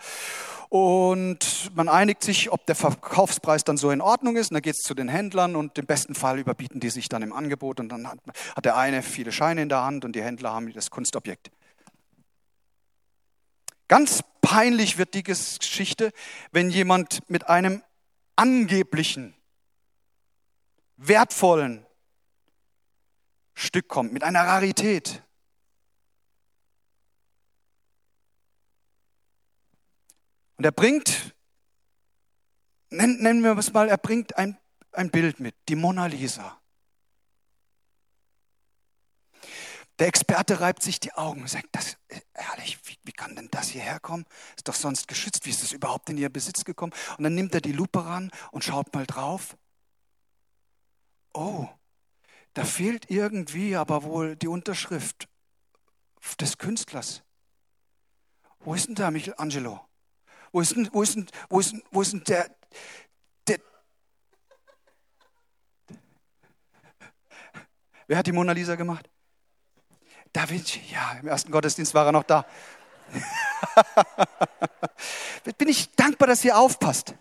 Und 0.69 1.71
man 1.75 1.88
einigt 1.88 2.23
sich, 2.23 2.52
ob 2.52 2.67
der 2.67 2.75
Verkaufspreis 2.75 3.64
dann 3.64 3.79
so 3.79 3.91
in 3.91 4.02
Ordnung 4.02 4.37
ist. 4.37 4.50
Und 4.50 4.57
dann 4.57 4.62
geht 4.62 4.75
es 4.75 4.83
zu 4.83 4.93
den 4.93 5.09
Händlern 5.09 5.57
und 5.57 5.79
im 5.79 5.87
besten 5.87 6.14
Fall 6.14 6.38
überbieten 6.38 6.81
die 6.81 6.91
sich 6.91 7.09
dann 7.09 7.23
im 7.23 7.33
Angebot 7.33 7.81
und 7.81 7.88
dann 7.88 8.07
hat, 8.09 8.19
hat 8.55 8.67
der 8.67 8.76
eine 8.76 9.00
viele 9.02 9.33
Scheine 9.33 9.62
in 9.62 9.71
der 9.71 9.85
Hand 9.85 10.05
und 10.05 10.14
die 10.14 10.23
Händler 10.23 10.52
haben 10.52 10.71
das 10.75 10.91
Kunstobjekt. 10.91 11.50
Ganz 13.93 14.25
peinlich 14.41 14.97
wird 14.97 15.13
die 15.13 15.23
Geschichte, 15.23 16.15
wenn 16.51 16.71
jemand 16.71 17.29
mit 17.29 17.51
einem 17.51 17.83
angeblichen, 18.37 19.35
wertvollen 20.97 21.85
Stück 23.52 23.89
kommt, 23.89 24.15
mit 24.15 24.25
einer 24.25 24.47
Rarität. 24.47 25.23
Und 30.57 30.65
er 30.65 30.73
bringt, 30.73 31.35
nennen 32.89 33.43
wir 33.43 33.59
es 33.59 33.75
mal, 33.75 33.91
er 33.91 33.99
bringt 33.99 34.39
ein, 34.39 34.57
ein 34.93 35.11
Bild 35.11 35.39
mit, 35.39 35.55
die 35.69 35.76
Mona 35.76 36.07
Lisa. 36.07 36.62
Der 39.99 40.09
Experte 40.09 40.61
reibt 40.61 40.83
sich 40.83 41.00
die 41.00 41.13
Augen 41.13 41.43
und 41.43 41.49
sagt, 41.49 41.69
das 41.73 41.97
herrlich, 42.35 42.78
wie, 42.85 42.99
wie 43.05 43.13
kann 43.13 43.37
denn 43.37 43.49
das 43.50 43.69
hierher 43.69 44.00
kommen? 44.00 44.25
Ist 44.57 44.69
doch 44.69 44.75
sonst 44.75 45.07
geschützt, 45.07 45.45
wie 45.45 45.50
ist 45.50 45.63
es 45.63 45.73
überhaupt 45.73 46.09
in 46.09 46.19
ihr 46.19 46.31
Besitz 46.31 46.65
gekommen? 46.65 46.93
Und 47.19 47.25
dann 47.25 47.35
nimmt 47.35 47.55
er 47.55 47.61
die 47.61 47.73
Lupe 47.73 48.05
ran 48.05 48.31
und 48.50 48.65
schaut 48.65 48.93
mal 48.95 49.07
drauf. 49.07 49.57
Oh, 51.35 51.69
da 52.55 52.65
fehlt 52.65 53.11
irgendwie 53.11 53.76
aber 53.76 54.02
wohl 54.02 54.37
die 54.37 54.49
Unterschrift 54.49 55.28
des 56.41 56.59
Künstlers. 56.59 57.23
Wo 58.61 58.75
ist 58.75 58.89
denn 58.89 58.95
da 58.95 59.11
Michelangelo? 59.11 59.81
Wo 60.52 60.61
ist 60.61 60.76
denn, 60.76 60.89
wo 60.93 61.02
ist 61.02 61.17
denn, 61.17 61.26
wo 61.49 61.61
ist 61.61 61.73
denn, 61.73 61.83
wo 61.91 62.02
ist 62.02 62.13
denn 62.13 62.25
der, 62.25 62.55
der 63.49 63.59
Wer 68.07 68.19
hat 68.19 68.26
die 68.26 68.33
Mona 68.33 68.52
Lisa 68.52 68.75
gemacht? 68.75 69.09
Da 70.32 70.49
Vinci, 70.49 70.80
ja, 70.90 71.18
im 71.21 71.28
ersten 71.28 71.52
Gottesdienst 71.52 71.95
war 71.95 72.06
er 72.06 72.12
noch 72.12 72.25
da. 72.25 72.47
Bin 75.58 75.68
ich 75.68 75.90
dankbar, 75.95 76.28
dass 76.28 76.45
ihr 76.45 76.56
aufpasst. 76.56 77.14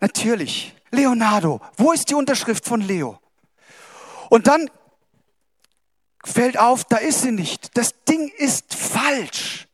Natürlich, 0.00 0.74
Leonardo, 0.90 1.60
wo 1.76 1.92
ist 1.92 2.10
die 2.10 2.14
Unterschrift 2.14 2.66
von 2.66 2.82
Leo? 2.82 3.18
Und 4.28 4.46
dann 4.46 4.70
fällt 6.24 6.58
auf, 6.58 6.84
da 6.84 6.98
ist 6.98 7.22
sie 7.22 7.32
nicht. 7.32 7.76
Das 7.76 7.94
Ding 8.04 8.30
ist 8.36 8.74
falsch. 8.74 9.66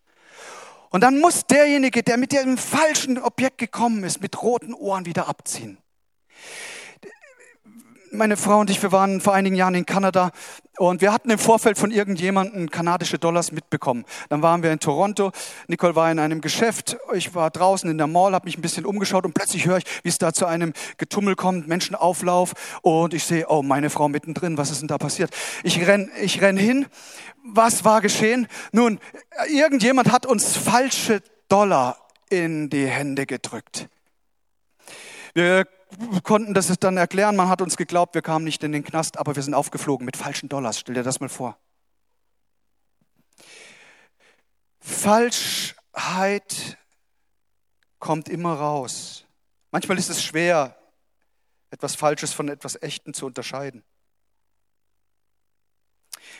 Und 0.90 1.02
dann 1.02 1.18
muss 1.18 1.46
derjenige, 1.46 2.02
der 2.02 2.16
mit 2.16 2.32
dem 2.32 2.58
falschen 2.58 3.18
Objekt 3.18 3.58
gekommen 3.58 4.04
ist, 4.04 4.20
mit 4.20 4.40
roten 4.42 4.74
Ohren 4.74 5.06
wieder 5.06 5.28
abziehen 5.28 5.78
meine 8.12 8.36
Frau 8.36 8.60
und 8.60 8.70
ich, 8.70 8.82
wir 8.82 8.92
waren 8.92 9.20
vor 9.20 9.34
einigen 9.34 9.56
Jahren 9.56 9.74
in 9.74 9.86
Kanada 9.86 10.30
und 10.78 11.00
wir 11.00 11.12
hatten 11.12 11.30
im 11.30 11.38
Vorfeld 11.38 11.78
von 11.78 11.90
irgendjemandem 11.90 12.70
kanadische 12.70 13.18
Dollars 13.18 13.52
mitbekommen. 13.52 14.04
Dann 14.28 14.42
waren 14.42 14.62
wir 14.62 14.72
in 14.72 14.80
Toronto, 14.80 15.30
Nicole 15.68 15.94
war 15.94 16.10
in 16.10 16.18
einem 16.18 16.40
Geschäft, 16.40 16.96
ich 17.12 17.34
war 17.34 17.50
draußen 17.50 17.88
in 17.88 17.98
der 17.98 18.06
Mall, 18.06 18.32
habe 18.32 18.46
mich 18.46 18.58
ein 18.58 18.62
bisschen 18.62 18.84
umgeschaut 18.84 19.24
und 19.24 19.34
plötzlich 19.34 19.66
höre 19.66 19.78
ich, 19.78 19.84
wie 20.02 20.08
es 20.08 20.18
da 20.18 20.32
zu 20.32 20.46
einem 20.46 20.72
Getummel 20.98 21.36
kommt, 21.36 21.68
Menschenauflauf 21.68 22.54
und 22.82 23.14
ich 23.14 23.24
sehe, 23.24 23.46
oh, 23.48 23.62
meine 23.62 23.90
Frau 23.90 24.08
mittendrin, 24.08 24.58
was 24.58 24.70
ist 24.70 24.80
denn 24.80 24.88
da 24.88 24.98
passiert? 24.98 25.30
Ich 25.62 25.86
renn, 25.86 26.10
ich 26.20 26.40
renn 26.40 26.56
hin, 26.56 26.86
was 27.44 27.84
war 27.84 28.00
geschehen? 28.00 28.48
Nun, 28.72 28.98
irgendjemand 29.48 30.10
hat 30.10 30.26
uns 30.26 30.56
falsche 30.56 31.22
Dollar 31.48 31.96
in 32.28 32.70
die 32.70 32.86
Hände 32.86 33.26
gedrückt. 33.26 33.88
Wir 35.34 35.66
konnten 36.22 36.54
das 36.54 36.76
dann 36.78 36.96
erklären. 36.96 37.36
Man 37.36 37.48
hat 37.48 37.62
uns 37.62 37.76
geglaubt, 37.76 38.14
wir 38.14 38.22
kamen 38.22 38.44
nicht 38.44 38.62
in 38.62 38.72
den 38.72 38.84
Knast, 38.84 39.18
aber 39.18 39.36
wir 39.36 39.42
sind 39.42 39.54
aufgeflogen 39.54 40.04
mit 40.04 40.16
falschen 40.16 40.48
Dollars. 40.48 40.78
Stell 40.78 40.94
dir 40.94 41.02
das 41.02 41.20
mal 41.20 41.28
vor. 41.28 41.58
Falschheit 44.80 46.78
kommt 47.98 48.28
immer 48.28 48.54
raus. 48.54 49.26
Manchmal 49.70 49.98
ist 49.98 50.08
es 50.08 50.22
schwer, 50.22 50.76
etwas 51.70 51.94
Falsches 51.94 52.32
von 52.32 52.48
etwas 52.48 52.80
Echten 52.82 53.14
zu 53.14 53.26
unterscheiden. 53.26 53.84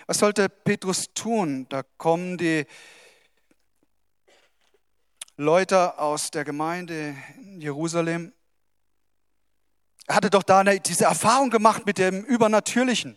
Was 0.07 0.19
sollte 0.19 0.49
Petrus 0.49 1.13
tun? 1.15 1.69
Da 1.69 1.83
kommen 1.83 2.39
die 2.39 2.67
Leute 5.37 5.99
aus 5.99 6.31
der 6.31 6.45
Gemeinde 6.45 7.15
in 7.37 7.61
Jerusalem 7.61 8.33
er 10.11 10.17
hatte 10.17 10.29
doch 10.29 10.43
da 10.43 10.59
eine, 10.59 10.81
diese 10.81 11.05
Erfahrung 11.05 11.51
gemacht 11.51 11.87
mit 11.87 11.97
dem 11.97 12.25
Übernatürlichen. 12.25 13.17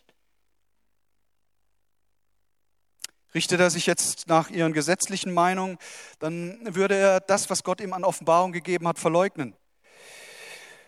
Richtet 3.34 3.60
er 3.60 3.72
sich 3.72 3.88
jetzt 3.88 4.28
nach 4.28 4.52
ihren 4.52 4.74
gesetzlichen 4.74 5.34
Meinungen, 5.34 5.80
dann 6.20 6.60
würde 6.76 6.96
er 6.96 7.20
das, 7.20 7.50
was 7.50 7.64
Gott 7.64 7.82
ihm 7.82 7.94
an 7.94 8.04
Offenbarung 8.04 8.52
gegeben 8.52 8.88
hat, 8.88 9.00
verleugnen. 9.00 9.56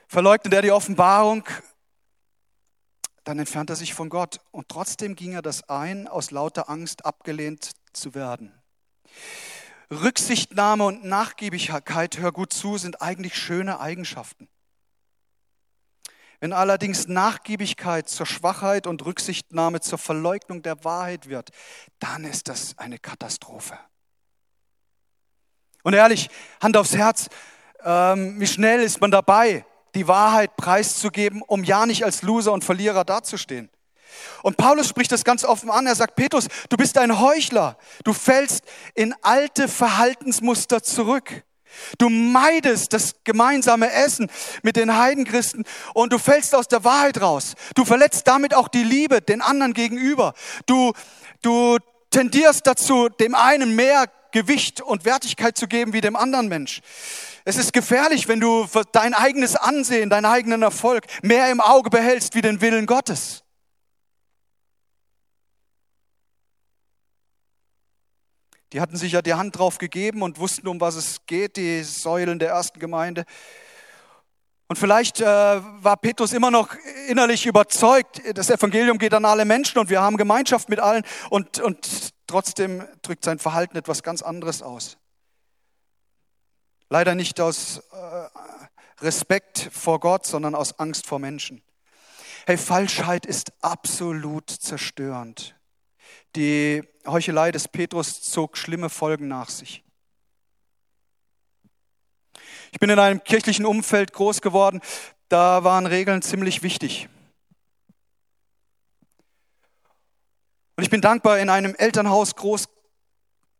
Verleugnet 0.07 0.53
er 0.53 0.61
die 0.61 0.71
Offenbarung, 0.71 1.43
dann 3.23 3.39
entfernt 3.39 3.71
er 3.71 3.75
sich 3.75 3.95
von 3.95 4.09
Gott. 4.09 4.41
Und 4.51 4.69
trotzdem 4.69 5.15
ging 5.15 5.33
er 5.33 5.41
das 5.41 5.69
ein, 5.69 6.07
aus 6.07 6.29
lauter 6.29 6.69
Angst 6.69 7.03
abgelehnt 7.03 7.71
zu 7.93 8.13
werden. 8.13 8.53
Rücksichtnahme 9.89 10.85
und 10.85 11.03
Nachgiebigkeit, 11.03 12.19
hör 12.19 12.31
gut 12.31 12.53
zu, 12.53 12.77
sind 12.77 13.01
eigentlich 13.01 13.35
schöne 13.35 13.79
Eigenschaften. 13.79 14.47
Wenn 16.39 16.53
allerdings 16.53 17.07
Nachgiebigkeit 17.07 18.09
zur 18.09 18.25
Schwachheit 18.25 18.87
und 18.87 19.05
Rücksichtnahme 19.05 19.81
zur 19.81 19.97
Verleugnung 19.97 20.61
der 20.61 20.83
Wahrheit 20.83 21.29
wird, 21.29 21.49
dann 21.99 22.23
ist 22.23 22.47
das 22.47 22.77
eine 22.77 22.99
Katastrophe. 22.99 23.77
Und 25.83 25.93
ehrlich, 25.93 26.29
Hand 26.61 26.77
aufs 26.77 26.95
Herz, 26.95 27.29
Ähm, 27.87 28.39
wie 28.39 28.47
schnell 28.47 28.81
ist 28.81 28.99
man 28.99 29.11
dabei, 29.11 29.63
die 29.93 30.07
Wahrheit 30.07 30.55
preiszugeben, 30.55 31.43
um 31.43 31.63
ja 31.63 31.85
nicht 31.85 32.03
als 32.03 32.23
Loser 32.23 32.51
und 32.51 32.63
Verlierer 32.63 33.05
dazustehen? 33.05 33.69
Und 34.41 34.57
Paulus 34.57 34.87
spricht 34.87 35.11
das 35.11 35.23
ganz 35.23 35.43
offen 35.43 35.69
an. 35.69 35.85
Er 35.85 35.93
sagt, 35.93 36.15
Petrus, 36.15 36.47
du 36.69 36.77
bist 36.77 36.97
ein 36.97 37.19
Heuchler. 37.19 37.77
Du 38.03 38.11
fällst 38.11 38.63
in 38.95 39.13
alte 39.21 39.67
Verhaltensmuster 39.67 40.81
zurück. 40.81 41.43
Du 41.97 42.09
meidest 42.09 42.93
das 42.93 43.15
gemeinsame 43.23 43.91
Essen 43.91 44.29
mit 44.63 44.75
den 44.75 44.97
Heidenchristen 44.97 45.65
und 45.93 46.13
du 46.13 46.17
fällst 46.17 46.55
aus 46.55 46.67
der 46.67 46.83
Wahrheit 46.83 47.21
raus. 47.21 47.53
Du 47.75 47.85
verletzt 47.85 48.27
damit 48.27 48.53
auch 48.53 48.67
die 48.67 48.83
Liebe 48.83 49.21
den 49.21 49.41
anderen 49.41 49.73
gegenüber. 49.73 50.33
Du, 50.65 50.93
du 51.41 51.77
tendierst 52.11 52.67
dazu, 52.67 53.09
dem 53.09 53.35
einen 53.35 53.75
mehr 53.75 54.05
Gewicht 54.31 54.81
und 54.81 55.05
Wertigkeit 55.05 55.57
zu 55.57 55.67
geben 55.67 55.93
wie 55.93 56.01
dem 56.01 56.15
anderen 56.15 56.49
Mensch. 56.49 56.81
Es 57.45 57.55
ist 57.55 57.71
gefährlich, 57.71 58.27
wenn 58.27 58.41
du 58.41 58.67
dein 58.91 59.13
eigenes 59.13 59.55
Ansehen, 59.55 60.09
deinen 60.09 60.25
eigenen 60.25 60.61
Erfolg 60.61 61.05
mehr 61.21 61.49
im 61.51 61.61
Auge 61.61 61.89
behältst 61.89 62.35
wie 62.35 62.41
den 62.41 62.59
Willen 62.59 62.85
Gottes. 62.85 63.44
Die 68.75 68.81
hatten 68.81 68.97
sich 68.97 69.13
ja 69.13 69.21
die 69.21 69.33
Hand 69.33 69.57
drauf 69.57 69.77
gegeben 69.77 70.21
und 70.21 70.37
wussten, 70.37 70.67
um 70.67 70.81
was 70.81 70.95
es 70.95 71.25
geht, 71.27 71.55
die 71.55 71.81
Säulen 71.81 72.39
der 72.39 72.49
ersten 72.49 72.77
Gemeinde. 72.77 73.23
Und 74.67 74.75
vielleicht 74.75 75.21
äh, 75.21 75.25
war 75.25 75.95
Petrus 75.95 76.33
immer 76.33 76.51
noch 76.51 76.75
innerlich 77.07 77.45
überzeugt, 77.45 78.21
das 78.33 78.49
Evangelium 78.49 78.97
geht 78.97 79.13
an 79.13 79.23
alle 79.23 79.45
Menschen 79.45 79.79
und 79.79 79.89
wir 79.89 80.01
haben 80.01 80.17
Gemeinschaft 80.17 80.67
mit 80.67 80.81
allen 80.81 81.05
und, 81.29 81.59
und 81.59 82.09
trotzdem 82.27 82.83
drückt 83.01 83.23
sein 83.23 83.39
Verhalten 83.39 83.77
etwas 83.77 84.03
ganz 84.03 84.21
anderes 84.21 84.61
aus. 84.61 84.97
Leider 86.89 87.15
nicht 87.15 87.39
aus 87.39 87.77
äh, 87.77 89.05
Respekt 89.05 89.69
vor 89.71 90.01
Gott, 90.01 90.25
sondern 90.25 90.53
aus 90.53 90.79
Angst 90.79 91.07
vor 91.07 91.19
Menschen. 91.19 91.61
Hey, 92.45 92.57
Falschheit 92.57 93.25
ist 93.25 93.53
absolut 93.61 94.49
zerstörend. 94.49 95.55
Die 96.35 96.83
Heuchelei 97.05 97.51
des 97.51 97.67
Petrus 97.67 98.21
zog 98.21 98.57
schlimme 98.57 98.89
Folgen 98.89 99.27
nach 99.27 99.49
sich. 99.49 99.83
Ich 102.71 102.79
bin 102.79 102.89
in 102.89 102.99
einem 102.99 103.23
kirchlichen 103.23 103.65
Umfeld 103.65 104.11
groß 104.11 104.41
geworden, 104.41 104.81
da 105.29 105.63
waren 105.63 105.85
Regeln 105.85 106.21
ziemlich 106.21 106.61
wichtig. 106.61 107.07
Und 110.75 110.83
ich 110.83 110.89
bin 110.89 110.99
dankbar, 110.99 111.39
in 111.39 111.49
einem 111.49 111.73
Elternhaus 111.75 112.35
groß, 112.35 112.65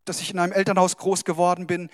dass 0.04 0.20
ich 0.20 0.32
in 0.32 0.40
einem 0.40 0.52
Elternhaus 0.52 0.98
groß 0.98 1.24
geworden 1.24 1.68
bin, 1.68 1.90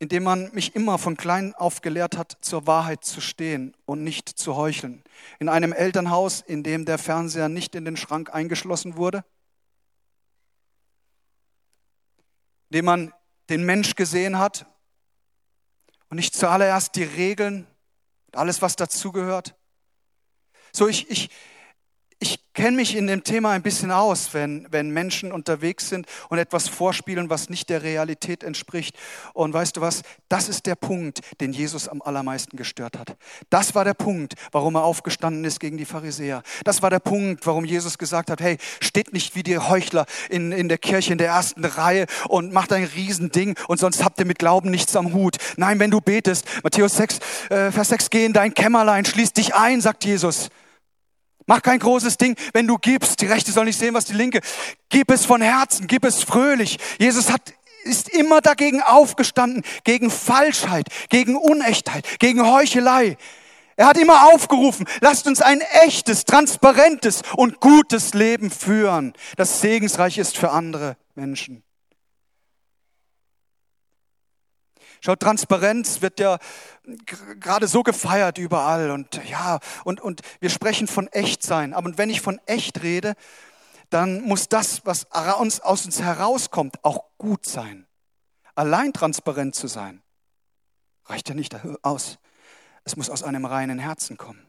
in 0.00 0.10
dem 0.10 0.22
man 0.22 0.50
mich 0.52 0.74
immer 0.74 0.98
von 0.98 1.16
klein 1.16 1.54
auf 1.54 1.80
gelehrt 1.80 2.18
hat, 2.18 2.36
zur 2.42 2.66
Wahrheit 2.66 3.04
zu 3.04 3.22
stehen 3.22 3.74
und 3.86 4.04
nicht 4.04 4.28
zu 4.28 4.54
heucheln. 4.56 5.02
In 5.38 5.48
einem 5.48 5.72
Elternhaus, 5.72 6.42
in 6.42 6.62
dem 6.62 6.84
der 6.84 6.98
Fernseher 6.98 7.48
nicht 7.48 7.74
in 7.74 7.86
den 7.86 7.96
Schrank 7.96 8.34
eingeschlossen 8.34 8.96
wurde, 8.96 9.24
indem 12.70 12.84
man 12.84 13.12
den 13.48 13.64
Mensch 13.64 13.96
gesehen 13.96 14.38
hat 14.38 14.64
und 16.08 16.16
nicht 16.16 16.34
zuallererst 16.34 16.94
die 16.94 17.02
Regeln 17.02 17.66
und 18.26 18.36
alles, 18.36 18.62
was 18.62 18.76
dazugehört. 18.76 19.56
So, 20.72 20.86
ich, 20.86 21.10
ich, 21.10 21.30
ich 22.22 22.38
kenne 22.52 22.76
mich 22.76 22.94
in 22.94 23.06
dem 23.06 23.24
Thema 23.24 23.52
ein 23.52 23.62
bisschen 23.62 23.90
aus, 23.90 24.34
wenn, 24.34 24.66
wenn 24.70 24.90
Menschen 24.90 25.32
unterwegs 25.32 25.88
sind 25.88 26.06
und 26.28 26.36
etwas 26.36 26.68
vorspielen, 26.68 27.30
was 27.30 27.48
nicht 27.48 27.70
der 27.70 27.82
Realität 27.82 28.44
entspricht. 28.44 28.94
Und 29.32 29.54
weißt 29.54 29.78
du 29.78 29.80
was? 29.80 30.02
Das 30.28 30.50
ist 30.50 30.66
der 30.66 30.74
Punkt, 30.74 31.20
den 31.40 31.54
Jesus 31.54 31.88
am 31.88 32.02
allermeisten 32.02 32.58
gestört 32.58 32.98
hat. 32.98 33.16
Das 33.48 33.74
war 33.74 33.86
der 33.86 33.94
Punkt, 33.94 34.34
warum 34.52 34.74
er 34.74 34.84
aufgestanden 34.84 35.44
ist 35.44 35.60
gegen 35.60 35.78
die 35.78 35.86
Pharisäer. 35.86 36.42
Das 36.64 36.82
war 36.82 36.90
der 36.90 36.98
Punkt, 36.98 37.46
warum 37.46 37.64
Jesus 37.64 37.96
gesagt 37.96 38.30
hat, 38.30 38.42
hey, 38.42 38.58
steht 38.80 39.14
nicht 39.14 39.34
wie 39.34 39.42
die 39.42 39.58
Heuchler 39.58 40.04
in, 40.28 40.52
in 40.52 40.68
der 40.68 40.78
Kirche 40.78 41.12
in 41.12 41.18
der 41.18 41.28
ersten 41.28 41.64
Reihe 41.64 42.04
und 42.28 42.52
macht 42.52 42.74
ein 42.74 42.84
Riesending 42.84 43.56
und 43.66 43.80
sonst 43.80 44.04
habt 44.04 44.18
ihr 44.18 44.26
mit 44.26 44.38
Glauben 44.38 44.70
nichts 44.70 44.94
am 44.94 45.14
Hut. 45.14 45.38
Nein, 45.56 45.78
wenn 45.78 45.90
du 45.90 46.02
betest, 46.02 46.46
Matthäus 46.62 46.96
6, 46.96 47.18
äh, 47.48 47.72
Vers 47.72 47.88
6, 47.88 48.10
geh 48.10 48.26
in 48.26 48.34
dein 48.34 48.52
Kämmerlein, 48.52 49.06
schließ 49.06 49.32
dich 49.32 49.54
ein, 49.54 49.80
sagt 49.80 50.04
Jesus. 50.04 50.50
Mach 51.50 51.62
kein 51.62 51.80
großes 51.80 52.16
Ding, 52.16 52.36
wenn 52.52 52.68
du 52.68 52.78
gibst. 52.78 53.20
Die 53.20 53.26
Rechte 53.26 53.50
soll 53.50 53.64
nicht 53.64 53.76
sehen, 53.76 53.92
was 53.92 54.04
die 54.04 54.12
Linke. 54.12 54.38
Gib 54.88 55.10
es 55.10 55.26
von 55.26 55.42
Herzen, 55.42 55.88
gib 55.88 56.04
es 56.04 56.22
fröhlich. 56.22 56.78
Jesus 57.00 57.32
hat 57.32 57.42
ist 57.82 58.08
immer 58.08 58.40
dagegen 58.40 58.82
aufgestanden, 58.82 59.64
gegen 59.82 60.12
Falschheit, 60.12 60.86
gegen 61.08 61.34
Unechtheit, 61.34 62.06
gegen 62.20 62.46
Heuchelei. 62.46 63.16
Er 63.74 63.88
hat 63.88 63.96
immer 63.96 64.32
aufgerufen, 64.32 64.86
lasst 65.00 65.26
uns 65.26 65.42
ein 65.42 65.60
echtes, 65.82 66.24
transparentes 66.24 67.22
und 67.34 67.58
gutes 67.58 68.14
Leben 68.14 68.52
führen, 68.52 69.12
das 69.36 69.60
segensreich 69.60 70.18
ist 70.18 70.38
für 70.38 70.52
andere 70.52 70.96
Menschen. 71.16 71.64
Schaut, 75.00 75.20
Transparenz 75.20 76.02
wird 76.02 76.20
ja 76.20 76.38
gerade 77.38 77.66
so 77.66 77.82
gefeiert 77.82 78.36
überall 78.36 78.90
und 78.90 79.20
ja, 79.28 79.58
und, 79.84 80.00
und 80.00 80.20
wir 80.40 80.50
sprechen 80.50 80.86
von 80.86 81.08
echt 81.08 81.42
sein. 81.42 81.72
Aber 81.72 81.96
wenn 81.96 82.10
ich 82.10 82.20
von 82.20 82.38
echt 82.44 82.82
rede, 82.82 83.14
dann 83.88 84.20
muss 84.22 84.48
das, 84.48 84.84
was 84.84 85.06
uns, 85.38 85.60
aus 85.60 85.86
uns 85.86 86.00
herauskommt, 86.02 86.84
auch 86.84 87.04
gut 87.16 87.46
sein. 87.46 87.86
Allein 88.54 88.92
transparent 88.92 89.54
zu 89.54 89.68
sein, 89.68 90.02
reicht 91.06 91.28
ja 91.30 91.34
nicht 91.34 91.56
aus. 91.82 92.18
Es 92.84 92.96
muss 92.96 93.08
aus 93.08 93.22
einem 93.22 93.46
reinen 93.46 93.78
Herzen 93.78 94.18
kommen. 94.18 94.46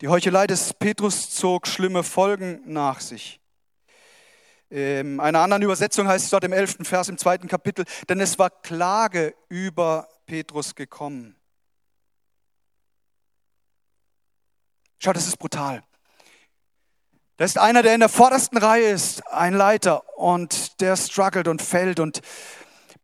Die 0.00 0.08
Heuchelei 0.08 0.46
des 0.46 0.74
Petrus 0.74 1.30
zog 1.30 1.66
schlimme 1.66 2.02
Folgen 2.02 2.60
nach 2.66 3.00
sich. 3.00 3.40
In 4.74 4.80
ähm, 4.80 5.20
einer 5.20 5.38
anderen 5.38 5.62
Übersetzung 5.62 6.08
heißt 6.08 6.24
es 6.24 6.30
dort 6.32 6.42
im 6.42 6.52
elften 6.52 6.84
Vers 6.84 7.08
im 7.08 7.16
zweiten 7.16 7.46
Kapitel, 7.46 7.84
denn 8.08 8.18
es 8.18 8.40
war 8.40 8.50
Klage 8.50 9.32
über 9.48 10.08
Petrus 10.26 10.74
gekommen. 10.74 11.36
Schau, 14.98 15.12
das 15.12 15.28
ist 15.28 15.36
brutal. 15.36 15.84
Da 17.36 17.44
ist 17.44 17.56
einer, 17.56 17.84
der 17.84 17.94
in 17.94 18.00
der 18.00 18.08
vordersten 18.08 18.58
Reihe 18.58 18.88
ist, 18.88 19.24
ein 19.28 19.54
Leiter, 19.54 20.02
und 20.18 20.80
der 20.80 20.96
struggelt 20.96 21.46
und 21.46 21.62
fällt. 21.62 22.00
Und 22.00 22.20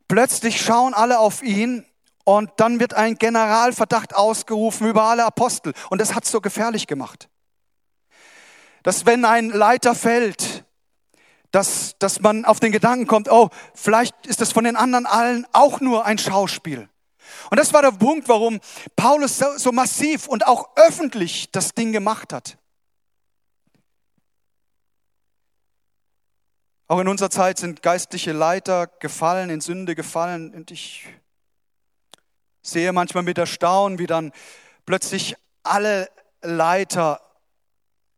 plötzlich 0.08 0.60
schauen 0.60 0.92
alle 0.92 1.20
auf 1.20 1.40
ihn 1.40 1.86
und 2.24 2.50
dann 2.56 2.80
wird 2.80 2.94
ein 2.94 3.14
Generalverdacht 3.14 4.16
ausgerufen 4.16 4.88
über 4.88 5.04
alle 5.04 5.24
Apostel. 5.24 5.72
Und 5.88 6.00
das 6.00 6.16
hat 6.16 6.24
es 6.24 6.32
so 6.32 6.40
gefährlich 6.40 6.88
gemacht. 6.88 7.28
Dass 8.82 9.06
wenn 9.06 9.24
ein 9.24 9.50
Leiter 9.50 9.94
fällt, 9.94 10.64
dass, 11.50 11.96
dass 11.98 12.20
man 12.20 12.44
auf 12.44 12.60
den 12.60 12.72
Gedanken 12.72 13.06
kommt, 13.06 13.30
oh, 13.30 13.50
vielleicht 13.74 14.26
ist 14.26 14.40
das 14.40 14.52
von 14.52 14.64
den 14.64 14.76
anderen 14.76 15.06
allen 15.06 15.46
auch 15.52 15.80
nur 15.80 16.04
ein 16.06 16.18
Schauspiel. 16.18 16.88
Und 17.50 17.58
das 17.58 17.72
war 17.72 17.82
der 17.82 17.92
Punkt, 17.92 18.28
warum 18.28 18.60
Paulus 18.96 19.38
so, 19.38 19.46
so 19.56 19.72
massiv 19.72 20.26
und 20.28 20.46
auch 20.46 20.76
öffentlich 20.76 21.50
das 21.50 21.74
Ding 21.74 21.92
gemacht 21.92 22.32
hat. 22.32 22.56
Auch 26.86 26.98
in 26.98 27.08
unserer 27.08 27.30
Zeit 27.30 27.58
sind 27.58 27.82
geistliche 27.82 28.32
Leiter 28.32 28.88
gefallen, 28.88 29.48
in 29.50 29.60
Sünde 29.60 29.94
gefallen. 29.94 30.52
Und 30.52 30.72
ich 30.72 31.06
sehe 32.62 32.92
manchmal 32.92 33.22
mit 33.22 33.38
Erstaunen, 33.38 34.00
wie 34.00 34.08
dann 34.08 34.32
plötzlich 34.86 35.36
alle 35.62 36.10
Leiter 36.42 37.20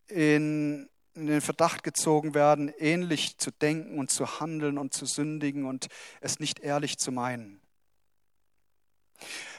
in 0.06 0.88
in 1.14 1.26
den 1.26 1.40
Verdacht 1.40 1.82
gezogen 1.82 2.34
werden, 2.34 2.72
ähnlich 2.78 3.38
zu 3.38 3.50
denken 3.50 3.98
und 3.98 4.10
zu 4.10 4.40
handeln 4.40 4.78
und 4.78 4.94
zu 4.94 5.06
sündigen 5.06 5.66
und 5.66 5.88
es 6.20 6.40
nicht 6.40 6.60
ehrlich 6.60 6.98
zu 6.98 7.12
meinen. 7.12 7.60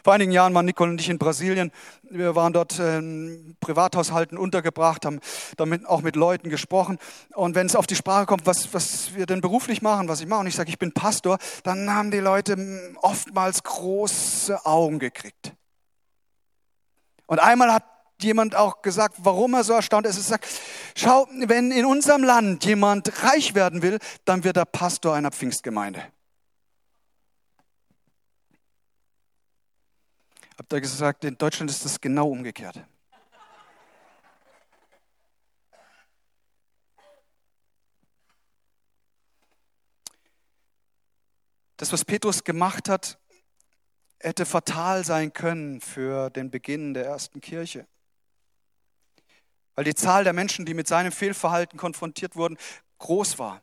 Vor 0.04 0.12
einigen 0.12 0.34
Jahren 0.34 0.54
waren 0.54 0.66
Nicole 0.66 0.92
und 0.92 1.00
ich 1.00 1.10
in 1.10 1.18
Brasilien. 1.18 1.72
Wir 2.02 2.36
waren 2.36 2.52
dort 2.52 2.78
in 2.80 3.56
Privathaushalten 3.62 4.38
untergebracht, 4.38 5.06
haben 5.06 5.22
damit 5.56 5.86
auch 5.86 6.02
mit 6.02 6.18
Leuten 6.18 6.50
gesprochen. 6.50 6.98
Und 7.34 7.56
wenn 7.56 7.68
es 7.68 7.76
auf 7.78 7.88
die 7.88 7.96
Sprache 7.96 8.26
kommt, 8.26 8.46
was, 8.46 8.74
was 8.74 9.16
wir 9.16 9.26
denn 9.26 9.40
beruflich 9.40 9.82
machen, 9.82 10.10
was 10.10 10.20
ich 10.20 10.28
mache, 10.28 10.42
und 10.42 10.48
ich 10.48 10.56
sage, 10.56 10.70
ich 10.70 10.80
bin 10.80 10.92
Pastor, 10.92 11.38
dann 11.64 11.94
haben 11.94 12.12
die 12.12 12.20
Leute 12.20 12.94
oftmals 13.02 13.64
große 13.64 14.66
Augen 14.66 15.00
gekriegt. 15.00 15.54
Und 17.26 17.40
einmal 17.40 17.72
hat 17.72 17.84
jemand 18.24 18.56
auch 18.56 18.82
gesagt, 18.82 19.18
warum 19.20 19.54
er 19.54 19.64
so 19.64 19.74
erstaunt 19.74 20.08
ist. 20.08 20.18
Er 20.18 20.24
sagt, 20.24 20.48
schau, 20.96 21.28
wenn 21.32 21.72
in 21.72 21.86
unserem 21.86 22.24
Land 22.24 22.66
jemand 22.66 23.24
reich 23.24 23.56
werden 23.56 23.82
will, 23.82 24.00
dann 24.26 24.44
wird 24.44 24.58
er 24.58 24.66
Pastor 24.66 25.14
einer 25.14 25.32
Pfingstgemeinde. 25.32 26.04
Habt 30.58 30.72
ihr 30.72 30.82
gesagt, 30.82 31.24
in 31.26 31.38
Deutschland 31.38 31.70
ist 31.72 31.84
das 31.84 32.00
genau 32.00 32.30
umgekehrt. 32.30 32.80
Das, 41.78 41.92
was 41.92 42.06
Petrus 42.06 42.44
gemacht 42.44 42.88
hat, 42.88 43.20
hätte 44.20 44.46
fatal 44.46 45.04
sein 45.04 45.34
können 45.34 45.82
für 45.82 46.30
den 46.30 46.50
Beginn 46.50 46.94
der 46.94 47.06
ersten 47.06 47.42
Kirche. 47.42 47.86
Weil 49.76 49.86
die 49.86 49.96
Zahl 49.96 50.24
der 50.24 50.34
Menschen, 50.34 50.66
die 50.66 50.74
mit 50.74 50.88
seinem 50.88 51.12
Fehlverhalten 51.12 51.80
konfrontiert 51.80 52.36
wurden, 52.36 52.58
groß 53.00 53.40
war. 53.40 53.62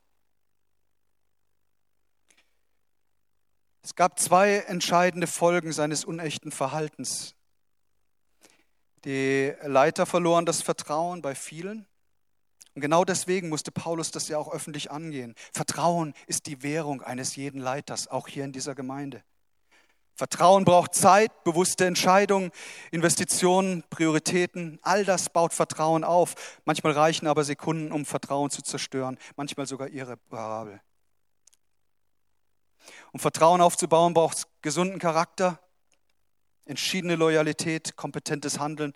Es 3.83 3.95
gab 3.95 4.19
zwei 4.19 4.59
entscheidende 4.59 5.27
Folgen 5.27 5.73
seines 5.73 6.05
unechten 6.05 6.53
Verhaltens. 6.53 7.35
Die 9.05 9.55
Leiter 9.63 10.05
verloren 10.05 10.45
das 10.45 10.61
Vertrauen 10.61 11.23
bei 11.23 11.35
vielen. 11.35 11.87
Und 12.75 12.83
genau 12.83 13.05
deswegen 13.05 13.49
musste 13.49 13.73
Paulus 13.73 14.11
das 14.11 14.29
ja 14.29 14.39
auch 14.39 14.53
öffentlich 14.53 14.91
angehen. 14.91 15.35
Vertrauen 15.53 16.15
ist 16.27 16.47
die 16.47 16.63
Währung 16.63 17.03
eines 17.03 17.37
jeden 17.37 17.61
Leiters, 17.61 18.09
auch 18.09 18.29
hier 18.29 18.45
in 18.45 18.53
dieser 18.53 18.75
Gemeinde. 18.75 19.25
Vertrauen 20.21 20.67
braucht 20.67 20.95
Zeit, 20.95 21.45
bewusste 21.45 21.87
Entscheidungen, 21.87 22.51
Investitionen, 22.91 23.83
Prioritäten. 23.89 24.79
All 24.83 25.07
das 25.07 25.31
baut 25.31 25.55
Vertrauen 25.55 26.05
auf. 26.05 26.35
Manchmal 26.67 26.93
reichen 26.93 27.27
aber 27.27 27.43
Sekunden, 27.43 27.91
um 27.91 28.05
Vertrauen 28.05 28.51
zu 28.51 28.61
zerstören, 28.61 29.17
manchmal 29.37 29.65
sogar 29.65 29.89
irreparabel. 29.89 30.83
Um 33.13 33.19
Vertrauen 33.19 33.63
aufzubauen, 33.63 34.13
braucht 34.13 34.37
es 34.37 34.47
gesunden 34.61 34.99
Charakter, 34.99 35.59
entschiedene 36.67 37.17
Loyalität, 37.17 37.97
kompetentes 37.97 38.59
Handeln. 38.59 38.93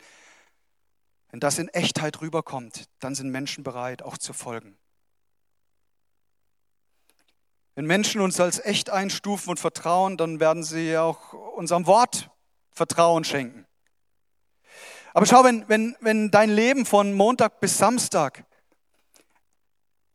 Wenn 1.31 1.41
das 1.41 1.59
in 1.59 1.69
Echtheit 1.69 2.21
rüberkommt, 2.21 2.85
dann 3.01 3.15
sind 3.15 3.31
Menschen 3.31 3.65
bereit, 3.65 4.03
auch 4.03 4.19
zu 4.19 4.35
folgen. 4.35 4.77
Wenn 7.75 7.87
Menschen 7.87 8.21
uns 8.21 8.39
als 8.39 8.65
echt 8.65 8.91
einstufen 8.91 9.51
und 9.51 9.59
vertrauen, 9.59 10.17
dann 10.17 10.39
werden 10.39 10.63
sie 10.63 10.97
auch 10.97 11.33
unserem 11.33 11.87
Wort 11.87 12.31
Vertrauen 12.71 13.25
schenken. 13.25 13.67
Aber 15.13 15.27
schau, 15.27 15.45
wenn, 15.45 15.69
wenn, 15.69 15.97
wenn 16.01 16.31
dein 16.31 16.51
Leben 16.51 16.87
von 16.87 17.13
Montag 17.15 17.61
bis 17.61 17.79
Samstag 17.79 18.45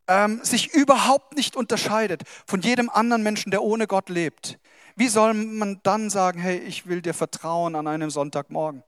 ähm, 0.07 0.43
sich 0.43 0.73
überhaupt 0.73 1.35
nicht 1.35 1.55
unterscheidet 1.55 2.23
von 2.45 2.61
jedem 2.61 2.89
anderen 2.89 3.23
Menschen, 3.23 3.51
der 3.51 3.63
ohne 3.63 3.87
Gott 3.87 4.09
lebt, 4.09 4.59
wie 4.95 5.07
soll 5.07 5.33
man 5.33 5.79
dann 5.83 6.09
sagen, 6.09 6.39
hey, 6.39 6.57
ich 6.57 6.87
will 6.87 7.01
dir 7.01 7.13
vertrauen 7.13 7.75
an 7.75 7.87
einem 7.87 8.09
Sonntagmorgen? 8.09 8.83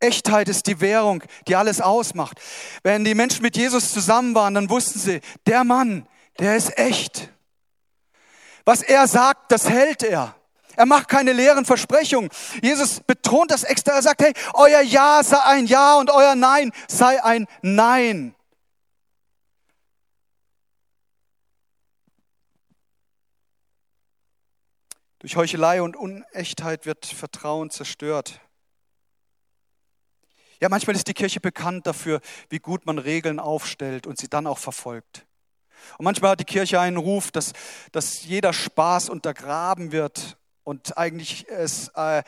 Echtheit 0.00 0.48
ist 0.48 0.66
die 0.66 0.80
Währung, 0.80 1.22
die 1.46 1.56
alles 1.56 1.80
ausmacht. 1.80 2.40
Wenn 2.82 3.04
die 3.04 3.14
Menschen 3.14 3.42
mit 3.42 3.56
Jesus 3.56 3.92
zusammen 3.92 4.34
waren, 4.34 4.54
dann 4.54 4.70
wussten 4.70 4.98
sie, 4.98 5.20
der 5.46 5.64
Mann, 5.64 6.06
der 6.38 6.56
ist 6.56 6.76
echt. 6.78 7.30
Was 8.64 8.82
er 8.82 9.06
sagt, 9.06 9.52
das 9.52 9.68
hält 9.68 10.02
er. 10.02 10.34
Er 10.76 10.86
macht 10.86 11.08
keine 11.08 11.32
leeren 11.32 11.64
Versprechungen. 11.64 12.30
Jesus 12.62 13.00
betont 13.00 13.50
das 13.50 13.64
extra. 13.64 13.92
Er 13.92 14.02
sagt, 14.02 14.22
hey, 14.22 14.32
euer 14.54 14.80
Ja 14.80 15.22
sei 15.22 15.38
ein 15.40 15.66
Ja 15.66 15.96
und 15.96 16.10
euer 16.10 16.34
Nein 16.34 16.72
sei 16.88 17.22
ein 17.22 17.46
Nein. 17.60 18.34
Durch 25.18 25.36
Heuchelei 25.36 25.82
und 25.82 25.96
Unechtheit 25.96 26.86
wird 26.86 27.04
Vertrauen 27.04 27.68
zerstört. 27.68 28.40
Ja, 30.60 30.68
manchmal 30.68 30.94
ist 30.94 31.08
die 31.08 31.14
Kirche 31.14 31.40
bekannt 31.40 31.86
dafür, 31.86 32.20
wie 32.50 32.58
gut 32.58 32.84
man 32.84 32.98
Regeln 32.98 33.40
aufstellt 33.40 34.06
und 34.06 34.18
sie 34.18 34.28
dann 34.28 34.46
auch 34.46 34.58
verfolgt. 34.58 35.26
Und 35.96 36.04
manchmal 36.04 36.32
hat 36.32 36.40
die 36.40 36.44
Kirche 36.44 36.78
einen 36.78 36.98
Ruf, 36.98 37.30
dass, 37.30 37.54
dass 37.92 38.24
jeder 38.24 38.52
Spaß 38.52 39.08
untergraben 39.08 39.90
wird 39.90 40.36
und 40.62 40.98
eigentlich 40.98 41.48
es 41.48 41.88
äh, 41.94 42.22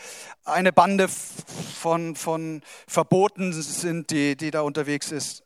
eine 0.45 0.73
Bande 0.73 1.09
von, 1.09 2.17
von 2.17 2.63
Verboten 2.87 3.53
sind, 3.53 4.11
die, 4.11 4.35
die 4.35 4.51
da 4.51 4.63
unterwegs 4.63 5.13
ist. 5.13 5.45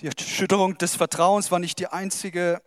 Die 0.00 0.06
Erschütterung 0.06 0.78
des 0.78 0.94
Vertrauens 0.94 1.50
war 1.50 1.58
nicht 1.58 1.80
die 1.80 1.88
einzige 1.88 2.62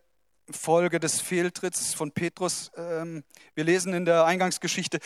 Folge 0.51 0.99
des 0.99 1.19
Fehltritts 1.19 1.93
von 1.93 2.11
Petrus. 2.11 2.71
Ähm, 2.75 3.23
wir 3.55 3.63
lesen 3.63 3.93
in 3.93 4.05
der 4.05 4.25
Eingangsgeschichte, 4.25 4.99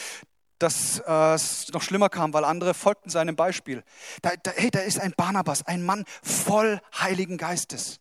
dass 0.59 0.99
äh, 0.99 1.33
es 1.33 1.69
noch 1.73 1.81
schlimmer 1.81 2.09
kam, 2.09 2.33
weil 2.33 2.45
andere 2.45 2.73
folgten 2.73 3.09
seinem 3.09 3.35
Beispiel. 3.35 3.83
Da, 4.21 4.31
da, 4.43 4.51
hey, 4.51 4.69
da 4.69 4.79
ist 4.79 4.99
ein 4.99 5.13
Barnabas, 5.15 5.65
ein 5.65 5.83
Mann 5.83 6.05
voll 6.21 6.79
Heiligen 6.99 7.37
Geistes. 7.37 7.99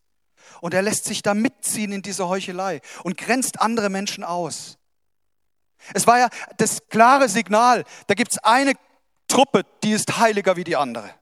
Und 0.60 0.74
er 0.74 0.82
lässt 0.82 1.04
sich 1.04 1.22
da 1.22 1.34
mitziehen 1.34 1.92
in 1.92 2.02
diese 2.02 2.28
Heuchelei 2.28 2.80
und 3.02 3.16
grenzt 3.16 3.60
andere 3.60 3.88
Menschen 3.88 4.24
aus. 4.24 4.78
Es 5.94 6.06
war 6.06 6.18
ja 6.18 6.28
das 6.58 6.88
klare 6.88 7.28
Signal, 7.28 7.84
da 8.06 8.14
gibt 8.14 8.32
es 8.32 8.38
eine 8.38 8.74
Truppe, 9.28 9.64
die 9.82 9.92
ist 9.92 10.18
heiliger 10.18 10.56
wie 10.56 10.64
die 10.64 10.76
andere. 10.76 11.14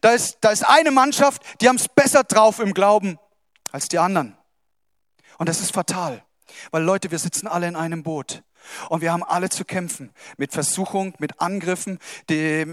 Da 0.00 0.10
ist, 0.10 0.38
da 0.40 0.50
ist 0.50 0.68
eine 0.68 0.90
Mannschaft, 0.90 1.42
die 1.60 1.68
haben 1.68 1.76
es 1.76 1.88
besser 1.88 2.24
drauf 2.24 2.58
im 2.58 2.74
Glauben 2.74 3.18
als 3.70 3.88
die 3.88 3.98
anderen. 3.98 4.36
Und 5.40 5.48
das 5.48 5.62
ist 5.62 5.72
fatal, 5.72 6.22
weil 6.70 6.82
Leute, 6.82 7.10
wir 7.10 7.18
sitzen 7.18 7.46
alle 7.46 7.66
in 7.66 7.74
einem 7.74 8.02
Boot. 8.02 8.42
Und 8.90 9.00
wir 9.00 9.10
haben 9.10 9.22
alle 9.22 9.48
zu 9.48 9.64
kämpfen 9.64 10.10
mit 10.36 10.52
Versuchung, 10.52 11.14
mit 11.18 11.40
Angriffen. 11.40 11.98
Die, 12.28 12.66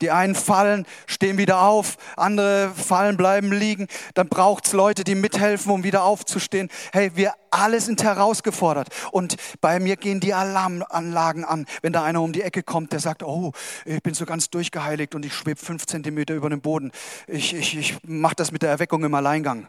die 0.00 0.10
einen 0.10 0.34
fallen, 0.34 0.86
stehen 1.06 1.38
wieder 1.38 1.62
auf, 1.62 1.96
andere 2.16 2.72
fallen, 2.74 3.16
bleiben 3.16 3.52
liegen. 3.52 3.86
Dann 4.14 4.28
braucht 4.28 4.66
es 4.66 4.72
Leute, 4.72 5.04
die 5.04 5.14
mithelfen, 5.14 5.70
um 5.70 5.84
wieder 5.84 6.02
aufzustehen. 6.02 6.68
Hey, 6.92 7.12
wir 7.14 7.34
alle 7.52 7.80
sind 7.80 8.02
herausgefordert. 8.02 8.88
Und 9.12 9.36
bei 9.60 9.78
mir 9.78 9.94
gehen 9.94 10.18
die 10.18 10.34
Alarmanlagen 10.34 11.44
an, 11.44 11.64
wenn 11.80 11.92
da 11.92 12.02
einer 12.02 12.22
um 12.22 12.32
die 12.32 12.42
Ecke 12.42 12.64
kommt, 12.64 12.90
der 12.90 12.98
sagt, 12.98 13.22
oh, 13.22 13.52
ich 13.84 14.02
bin 14.02 14.14
so 14.14 14.26
ganz 14.26 14.50
durchgeheiligt 14.50 15.14
und 15.14 15.24
ich 15.24 15.32
schwebe 15.32 15.64
fünf 15.64 15.86
Zentimeter 15.86 16.34
über 16.34 16.50
dem 16.50 16.60
Boden. 16.60 16.90
Ich, 17.28 17.54
ich, 17.54 17.78
ich 17.78 17.98
mache 18.02 18.34
das 18.34 18.50
mit 18.50 18.62
der 18.62 18.70
Erweckung 18.70 19.04
im 19.04 19.14
Alleingang. 19.14 19.68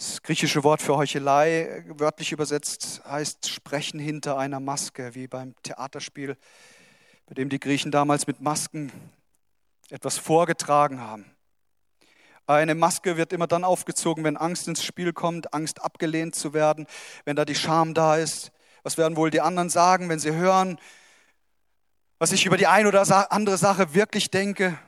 Das 0.00 0.22
griechische 0.22 0.64
Wort 0.64 0.80
für 0.80 0.96
Heuchelei, 0.96 1.84
wörtlich 1.88 2.32
übersetzt, 2.32 3.02
heißt 3.04 3.50
Sprechen 3.50 4.00
hinter 4.00 4.38
einer 4.38 4.58
Maske, 4.58 5.14
wie 5.14 5.26
beim 5.26 5.54
Theaterspiel, 5.62 6.38
bei 7.26 7.34
dem 7.34 7.50
die 7.50 7.60
Griechen 7.60 7.92
damals 7.92 8.26
mit 8.26 8.40
Masken 8.40 8.90
etwas 9.90 10.16
vorgetragen 10.16 11.02
haben. 11.02 11.26
Eine 12.46 12.74
Maske 12.74 13.18
wird 13.18 13.34
immer 13.34 13.46
dann 13.46 13.62
aufgezogen, 13.62 14.24
wenn 14.24 14.38
Angst 14.38 14.68
ins 14.68 14.82
Spiel 14.82 15.12
kommt, 15.12 15.52
Angst 15.52 15.82
abgelehnt 15.82 16.34
zu 16.34 16.54
werden, 16.54 16.86
wenn 17.26 17.36
da 17.36 17.44
die 17.44 17.54
Scham 17.54 17.92
da 17.92 18.16
ist. 18.16 18.52
Was 18.82 18.96
werden 18.96 19.18
wohl 19.18 19.30
die 19.30 19.42
anderen 19.42 19.68
sagen, 19.68 20.08
wenn 20.08 20.18
sie 20.18 20.32
hören, 20.32 20.80
was 22.18 22.32
ich 22.32 22.46
über 22.46 22.56
die 22.56 22.68
eine 22.68 22.88
oder 22.88 23.30
andere 23.30 23.58
Sache 23.58 23.92
wirklich 23.92 24.30
denke? 24.30 24.78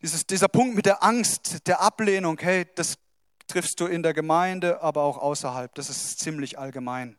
Dieses, 0.00 0.26
dieser 0.26 0.48
Punkt 0.48 0.76
mit 0.76 0.86
der 0.86 1.02
Angst, 1.02 1.66
der 1.68 1.82
Ablehnung, 1.82 2.38
hey, 2.40 2.66
das 2.74 2.96
triffst 3.46 3.80
du 3.80 3.86
in 3.86 4.02
der 4.02 4.14
Gemeinde, 4.14 4.82
aber 4.82 5.02
auch 5.02 5.18
außerhalb. 5.18 5.74
Das 5.74 5.90
ist 5.90 6.18
ziemlich 6.18 6.58
allgemein. 6.58 7.16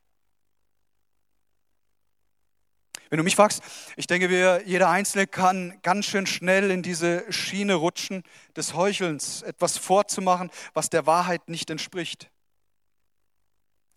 Wenn 3.09 3.17
du 3.17 3.23
mich 3.23 3.37
fragst, 3.37 3.63
ich 3.95 4.07
denke, 4.07 4.29
wir, 4.29 4.63
jeder 4.65 4.89
Einzelne 4.89 5.27
kann 5.27 5.79
ganz 5.81 6.05
schön 6.05 6.25
schnell 6.25 6.71
in 6.71 6.83
diese 6.83 7.31
Schiene 7.31 7.75
rutschen 7.75 8.23
des 8.55 8.73
Heuchelns, 8.73 9.43
etwas 9.43 9.77
vorzumachen, 9.77 10.51
was 10.73 10.89
der 10.89 11.05
Wahrheit 11.05 11.47
nicht 11.47 11.69
entspricht. 11.69 12.29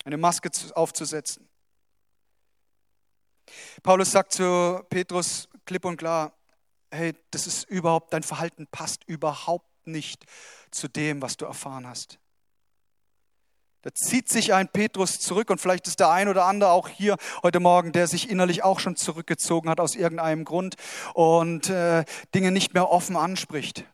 Eine 0.05 0.17
Maske 0.17 0.51
aufzusetzen. 0.75 1.49
Paulus 3.83 4.13
sagt 4.13 4.33
zu 4.33 4.81
Petrus 4.89 5.49
klipp 5.67 5.85
und 5.85 5.97
klar, 5.97 6.33
hey, 6.93 7.15
das 7.33 7.47
ist 7.49 7.69
überhaupt, 7.69 8.13
dein 8.13 8.23
Verhalten 8.23 8.67
passt 8.69 9.05
überhaupt 9.05 9.70
nicht 9.91 10.25
zu 10.71 10.89
dem, 10.89 11.23
was 11.23 11.37
du 11.37 11.45
erfahren 11.45 11.87
hast. 11.87 12.19
Da 13.83 13.95
zieht 13.95 14.29
sich 14.29 14.53
ein 14.53 14.69
Petrus 14.69 15.21
zurück 15.21 15.49
und 15.49 15.59
vielleicht 15.59 15.87
ist 15.87 16.01
der 16.01 16.11
ein 16.11 16.29
oder 16.29 16.45
andere 16.45 16.71
auch 16.71 16.89
hier 16.89 17.17
heute 17.43 17.61
Morgen, 17.61 17.93
der 17.93 18.07
sich 18.07 18.29
innerlich 18.29 18.63
auch 18.63 18.79
schon 18.79 18.95
zurückgezogen 18.95 19.71
hat 19.71 19.81
aus 19.81 19.95
irgendeinem 19.95 20.45
Grund 20.45 20.77
und 21.15 21.71
äh, 21.71 22.05
Dinge 22.35 22.51
nicht 22.51 22.75
mehr 22.75 22.91
offen 22.91 23.17
anspricht. 23.17 23.87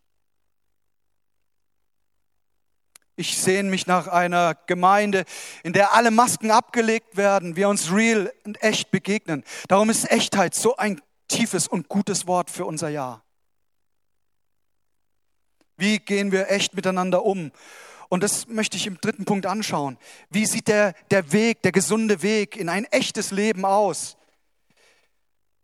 Ich 3.14 3.38
sehne 3.38 3.70
mich 3.70 3.86
nach 3.86 4.08
einer 4.08 4.56
Gemeinde, 4.66 5.24
in 5.62 5.72
der 5.72 5.94
alle 5.94 6.10
Masken 6.10 6.50
abgelegt 6.50 7.16
werden, 7.16 7.54
wir 7.54 7.68
uns 7.68 7.92
real 7.92 8.32
und 8.44 8.62
echt 8.62 8.90
begegnen. 8.90 9.44
Darum 9.68 9.88
ist 9.88 10.10
Echtheit 10.10 10.54
so 10.54 10.76
ein 10.76 11.00
tiefes 11.28 11.68
und 11.68 11.88
gutes 11.88 12.26
Wort 12.26 12.50
für 12.50 12.66
unser 12.66 12.88
Jahr. 12.88 13.25
Wie 15.76 15.98
gehen 15.98 16.32
wir 16.32 16.50
echt 16.50 16.74
miteinander 16.74 17.24
um? 17.24 17.52
Und 18.08 18.22
das 18.22 18.46
möchte 18.46 18.76
ich 18.76 18.86
im 18.86 19.00
dritten 19.00 19.24
Punkt 19.24 19.46
anschauen. 19.46 19.98
Wie 20.30 20.46
sieht 20.46 20.68
der, 20.68 20.94
der 21.10 21.32
Weg, 21.32 21.62
der 21.62 21.72
gesunde 21.72 22.22
Weg 22.22 22.56
in 22.56 22.68
ein 22.68 22.84
echtes 22.84 23.30
Leben 23.30 23.64
aus? 23.64 24.16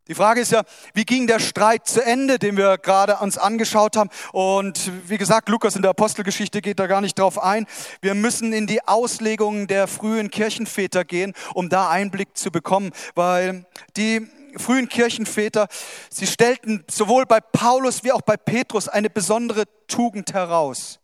Die 0.08 0.16
Frage 0.16 0.40
ist 0.40 0.50
ja, 0.50 0.64
wie 0.94 1.04
ging 1.04 1.28
der 1.28 1.38
Streit 1.38 1.86
zu 1.86 2.04
Ende, 2.04 2.40
den 2.40 2.56
wir 2.56 2.76
gerade 2.76 3.18
uns 3.18 3.38
angeschaut 3.38 3.96
haben? 3.96 4.10
Und 4.32 4.90
wie 5.08 5.16
gesagt, 5.16 5.48
Lukas 5.48 5.76
in 5.76 5.82
der 5.82 5.92
Apostelgeschichte 5.92 6.60
geht 6.60 6.80
da 6.80 6.88
gar 6.88 7.00
nicht 7.00 7.16
drauf 7.16 7.40
ein. 7.40 7.66
Wir 8.00 8.14
müssen 8.14 8.52
in 8.52 8.66
die 8.66 8.86
Auslegungen 8.86 9.68
der 9.68 9.86
frühen 9.86 10.28
Kirchenväter 10.28 11.04
gehen, 11.04 11.34
um 11.54 11.68
da 11.68 11.88
Einblick 11.88 12.36
zu 12.36 12.50
bekommen, 12.50 12.90
weil 13.14 13.64
die 13.96 14.26
frühen 14.58 14.88
Kirchenväter, 14.88 15.68
sie 16.10 16.26
stellten 16.26 16.84
sowohl 16.90 17.26
bei 17.26 17.40
Paulus 17.40 18.04
wie 18.04 18.12
auch 18.12 18.22
bei 18.22 18.36
Petrus 18.36 18.88
eine 18.88 19.10
besondere 19.10 19.64
Tugend 19.86 20.32
heraus. 20.32 21.00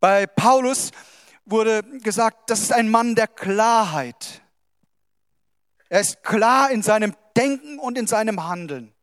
Bei 0.00 0.26
Paulus 0.26 0.90
wurde 1.44 1.82
gesagt, 2.00 2.50
das 2.50 2.60
ist 2.60 2.72
ein 2.72 2.90
Mann 2.90 3.14
der 3.14 3.28
Klarheit. 3.28 4.42
Er 5.88 6.00
ist 6.00 6.22
klar 6.22 6.70
in 6.70 6.82
seinem 6.82 7.14
Denken 7.36 7.78
und 7.78 7.98
in 7.98 8.06
seinem 8.06 8.46
Handeln. 8.48 8.94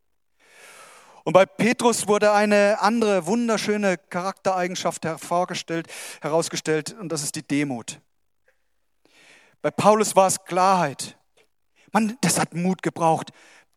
Und 1.23 1.33
bei 1.33 1.45
Petrus 1.45 2.07
wurde 2.07 2.31
eine 2.31 2.81
andere 2.81 3.27
wunderschöne 3.27 3.97
Charaktereigenschaft 3.97 5.05
hervorgestellt, 5.05 5.87
herausgestellt, 6.21 6.95
und 6.99 7.09
das 7.09 7.23
ist 7.23 7.35
die 7.35 7.43
Demut. 7.43 7.99
Bei 9.61 9.69
Paulus 9.69 10.15
war 10.15 10.27
es 10.27 10.43
Klarheit. 10.43 11.17
Man, 11.91 12.17
das 12.21 12.39
hat 12.39 12.53
Mut 12.53 12.81
gebraucht, 12.81 13.31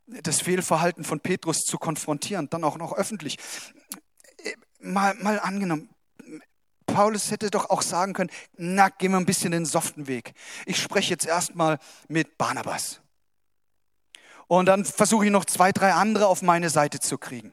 das 0.07 0.40
Fehlverhalten 0.40 1.05
von 1.05 1.20
Petrus 1.20 1.61
zu 1.61 1.79
konfrontieren, 1.79 2.48
dann 2.50 2.64
auch 2.64 2.77
noch 2.77 2.92
öffentlich. 2.92 3.38
Mal, 4.79 5.14
mal 5.14 5.40
angenommen, 5.40 5.88
Paulus 6.87 7.31
hätte 7.31 7.50
doch 7.50 7.70
auch 7.70 7.83
sagen 7.83 8.12
können, 8.12 8.31
na, 8.57 8.88
gehen 8.88 9.12
wir 9.12 9.18
ein 9.18 9.27
bisschen 9.27 9.53
den 9.53 9.64
soften 9.64 10.07
Weg. 10.07 10.35
Ich 10.66 10.81
spreche 10.81 11.11
jetzt 11.11 11.27
erstmal 11.27 11.79
mit 12.09 12.38
Barnabas. 12.38 13.00
Und 14.46 14.66
dann 14.66 14.85
versuche 14.85 15.24
ich 15.24 15.31
noch 15.31 15.44
zwei, 15.46 15.72
drei 15.72 15.92
andere 15.92 16.27
auf 16.27 16.42
meine 16.42 16.70
Seite 16.70 17.00
zu 17.00 17.18
kriegen. 17.18 17.53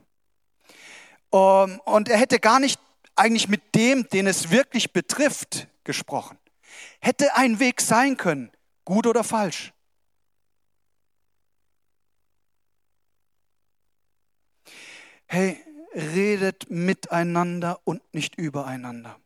Ähm, 1.32 1.80
und 1.84 2.08
er 2.08 2.18
hätte 2.18 2.38
gar 2.38 2.60
nicht 2.60 2.78
eigentlich 3.16 3.48
mit 3.48 3.74
dem, 3.74 4.08
den 4.08 4.26
es 4.26 4.50
wirklich 4.50 4.92
betrifft, 4.92 5.68
gesprochen. 5.84 6.38
Hätte 7.00 7.34
ein 7.34 7.58
Weg 7.58 7.80
sein 7.80 8.16
können, 8.16 8.50
gut 8.84 9.06
oder 9.06 9.24
falsch. 9.24 9.72
Hey, 15.32 15.64
redet 15.94 16.68
miteinander 16.68 17.80
und 17.84 18.02
nicht 18.12 18.36
übereinander. 18.36 19.18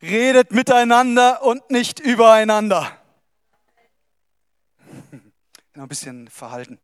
redet 0.00 0.52
miteinander 0.52 1.42
und 1.42 1.70
nicht 1.70 2.00
übereinander. 2.00 2.98
Ein 5.74 5.88
bisschen 5.88 6.28
verhalten. 6.28 6.80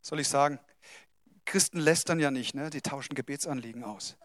Soll 0.00 0.20
ich 0.20 0.28
sagen? 0.28 0.58
Christen 1.44 1.78
lästern 1.78 2.20
ja 2.20 2.30
nicht, 2.30 2.54
ne? 2.54 2.70
die 2.70 2.80
tauschen 2.80 3.14
Gebetsanliegen 3.14 3.84
aus. 3.84 4.16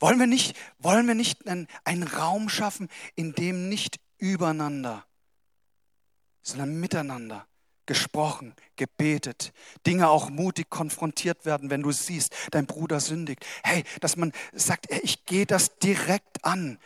Wollen 0.00 0.18
wir 0.18 0.26
nicht, 0.26 0.56
wollen 0.78 1.06
wir 1.06 1.14
nicht 1.14 1.46
einen, 1.46 1.68
einen 1.84 2.02
Raum 2.02 2.48
schaffen, 2.48 2.88
in 3.14 3.34
dem 3.34 3.68
nicht 3.68 4.00
übereinander, 4.18 5.04
sondern 6.42 6.80
miteinander 6.80 7.46
gesprochen, 7.90 8.54
gebetet, 8.76 9.52
Dinge 9.84 10.08
auch 10.08 10.30
mutig 10.30 10.70
konfrontiert 10.70 11.44
werden, 11.44 11.70
wenn 11.70 11.82
du 11.82 11.90
siehst, 11.90 12.32
dein 12.52 12.66
Bruder 12.66 13.00
sündigt. 13.00 13.44
Hey, 13.64 13.82
dass 14.00 14.16
man 14.16 14.32
sagt, 14.52 14.92
ich 15.02 15.26
gehe 15.26 15.44
das 15.44 15.78
direkt 15.78 16.44
an. 16.44 16.78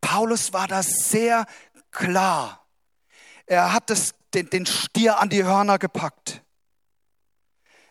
Paulus 0.00 0.52
war 0.52 0.68
da 0.68 0.84
sehr 0.84 1.46
klar. 1.90 2.64
Er 3.46 3.72
hat 3.72 3.90
das, 3.90 4.14
den, 4.34 4.48
den 4.48 4.66
Stier 4.66 5.18
an 5.18 5.30
die 5.30 5.42
Hörner 5.42 5.78
gepackt. 5.80 6.42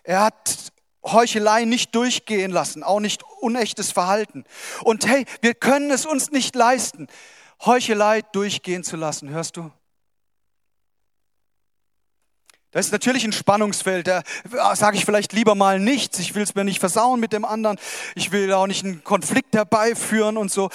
Er 0.03 0.23
hat 0.23 0.71
Heuchelei 1.05 1.65
nicht 1.65 1.95
durchgehen 1.95 2.51
lassen, 2.51 2.83
auch 2.83 2.99
nicht 2.99 3.23
unechtes 3.41 3.91
Verhalten. 3.91 4.43
Und 4.83 5.07
hey, 5.07 5.25
wir 5.41 5.53
können 5.53 5.91
es 5.91 6.05
uns 6.05 6.31
nicht 6.31 6.55
leisten, 6.55 7.07
Heuchelei 7.63 8.21
durchgehen 8.33 8.83
zu 8.83 8.95
lassen. 8.95 9.29
Hörst 9.29 9.57
du? 9.57 9.71
Das 12.71 12.87
ist 12.87 12.91
natürlich 12.91 13.23
ein 13.23 13.31
Spannungsfeld. 13.31 14.05
Da 14.05 14.23
sage 14.75 14.97
ich 14.97 15.05
vielleicht 15.05 15.31
lieber 15.31 15.55
mal 15.55 15.79
nichts. 15.79 16.19
Ich 16.19 16.35
will 16.35 16.43
es 16.43 16.55
mir 16.55 16.65
nicht 16.65 16.79
versauen 16.79 17.21
mit 17.21 17.31
dem 17.31 17.45
anderen. 17.45 17.77
Ich 18.15 18.33
will 18.33 18.51
auch 18.51 18.67
nicht 18.67 18.83
einen 18.83 19.01
Konflikt 19.01 19.55
herbeiführen 19.55 20.35
und 20.35 20.51
so. 20.51 20.69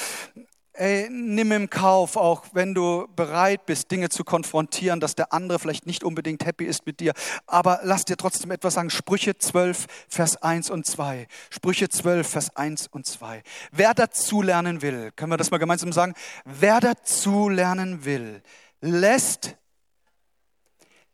Ey, 0.81 1.11
nimm 1.11 1.53
im 1.53 1.69
Kauf, 1.69 2.17
auch 2.17 2.43
wenn 2.55 2.73
du 2.75 3.07
bereit 3.15 3.67
bist, 3.67 3.91
Dinge 3.91 4.09
zu 4.09 4.25
konfrontieren, 4.25 4.99
dass 4.99 5.15
der 5.15 5.31
andere 5.35 5.59
vielleicht 5.59 5.85
nicht 5.85 6.03
unbedingt 6.03 6.47
happy 6.47 6.65
ist 6.65 6.87
mit 6.87 7.01
dir. 7.01 7.13
Aber 7.47 7.81
lass 7.83 8.07
dir 8.07 8.17
trotzdem 8.17 8.51
etwas 8.51 8.73
sagen. 8.73 8.89
Sprüche 8.89 9.37
12, 9.37 9.87
Vers 10.09 10.39
1 10.39 10.71
und 10.71 10.87
2. 10.87 11.27
Sprüche 11.51 11.91
12, 11.91 12.27
Vers 12.27 12.57
1 12.57 12.87
und 12.87 13.05
2. 13.05 13.43
Wer 13.73 13.93
dazu 13.93 14.41
lernen 14.41 14.81
will, 14.81 15.13
können 15.17 15.31
wir 15.31 15.37
das 15.37 15.51
mal 15.51 15.59
gemeinsam 15.59 15.93
sagen? 15.93 16.15
Wer 16.47 16.81
dazu 16.81 17.51
lernen 17.51 18.07
will, 18.07 18.43
lässt 18.81 19.59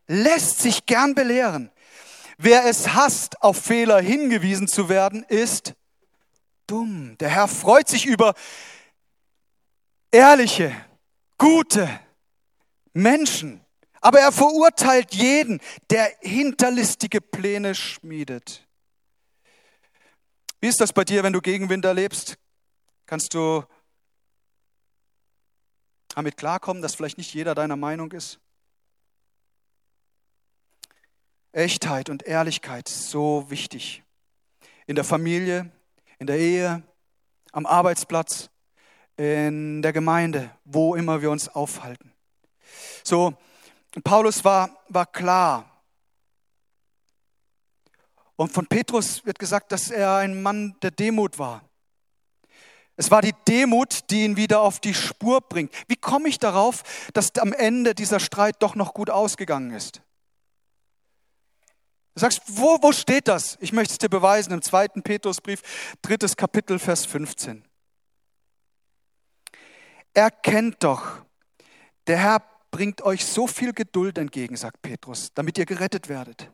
lässt 0.06 0.60
sich 0.60 0.86
gern 0.86 1.16
belehren. 1.16 1.72
Wer 2.38 2.66
es 2.66 2.94
hasst, 2.94 3.42
auf 3.42 3.56
Fehler 3.56 4.00
hingewiesen 4.00 4.68
zu 4.68 4.88
werden, 4.88 5.24
ist 5.24 5.74
dumm. 6.68 7.16
Der 7.18 7.30
Herr 7.30 7.48
freut 7.48 7.88
sich 7.88 8.06
über 8.06 8.34
ehrliche, 10.16 10.74
gute 11.36 12.00
Menschen, 12.94 13.60
aber 14.00 14.20
er 14.20 14.32
verurteilt 14.32 15.14
jeden, 15.14 15.60
der 15.90 16.10
hinterlistige 16.20 17.20
Pläne 17.20 17.74
schmiedet. 17.74 18.66
Wie 20.60 20.68
ist 20.68 20.80
das 20.80 20.92
bei 20.92 21.04
dir, 21.04 21.22
wenn 21.22 21.34
du 21.34 21.42
Gegenwind 21.42 21.84
erlebst? 21.84 22.38
Kannst 23.04 23.34
du 23.34 23.62
damit 26.08 26.38
klarkommen, 26.38 26.82
dass 26.82 26.94
vielleicht 26.94 27.18
nicht 27.18 27.34
jeder 27.34 27.54
deiner 27.54 27.76
Meinung 27.76 28.10
ist? 28.12 28.40
Echtheit 31.52 32.08
und 32.08 32.22
Ehrlichkeit 32.22 32.88
so 32.88 33.50
wichtig. 33.50 34.02
In 34.86 34.94
der 34.94 35.04
Familie, 35.04 35.70
in 36.18 36.26
der 36.26 36.38
Ehe, 36.38 36.82
am 37.52 37.66
Arbeitsplatz, 37.66 38.50
in 39.16 39.82
der 39.82 39.92
Gemeinde, 39.92 40.50
wo 40.64 40.94
immer 40.94 41.22
wir 41.22 41.30
uns 41.30 41.48
aufhalten. 41.48 42.12
So, 43.02 43.34
Paulus 44.04 44.44
war, 44.44 44.70
war 44.88 45.06
klar. 45.06 45.70
Und 48.36 48.52
von 48.52 48.66
Petrus 48.66 49.24
wird 49.24 49.38
gesagt, 49.38 49.72
dass 49.72 49.90
er 49.90 50.16
ein 50.16 50.42
Mann 50.42 50.76
der 50.82 50.90
Demut 50.90 51.38
war. 51.38 51.62
Es 52.96 53.10
war 53.10 53.22
die 53.22 53.34
Demut, 53.46 54.10
die 54.10 54.24
ihn 54.24 54.36
wieder 54.36 54.60
auf 54.60 54.80
die 54.80 54.94
Spur 54.94 55.40
bringt. 55.40 55.72
Wie 55.86 55.96
komme 55.96 56.28
ich 56.28 56.38
darauf, 56.38 56.82
dass 57.12 57.34
am 57.36 57.52
Ende 57.52 57.94
dieser 57.94 58.20
Streit 58.20 58.56
doch 58.60 58.74
noch 58.74 58.94
gut 58.94 59.10
ausgegangen 59.10 59.70
ist? 59.72 60.02
Du 62.14 62.20
sagst, 62.20 62.40
wo, 62.46 62.78
wo 62.80 62.92
steht 62.92 63.28
das? 63.28 63.58
Ich 63.60 63.72
möchte 63.72 63.92
es 63.92 63.98
dir 63.98 64.08
beweisen 64.08 64.52
im 64.52 64.62
zweiten 64.62 65.02
Petrusbrief, 65.02 65.60
drittes 66.00 66.36
Kapitel, 66.36 66.78
Vers 66.78 67.04
15. 67.04 67.62
Erkennt 70.16 70.76
doch, 70.82 71.02
der 72.06 72.16
Herr 72.16 72.42
bringt 72.70 73.02
euch 73.02 73.26
so 73.26 73.46
viel 73.46 73.74
Geduld 73.74 74.16
entgegen, 74.16 74.56
sagt 74.56 74.80
Petrus, 74.80 75.28
damit 75.34 75.58
ihr 75.58 75.66
gerettet 75.66 76.08
werdet. 76.08 76.50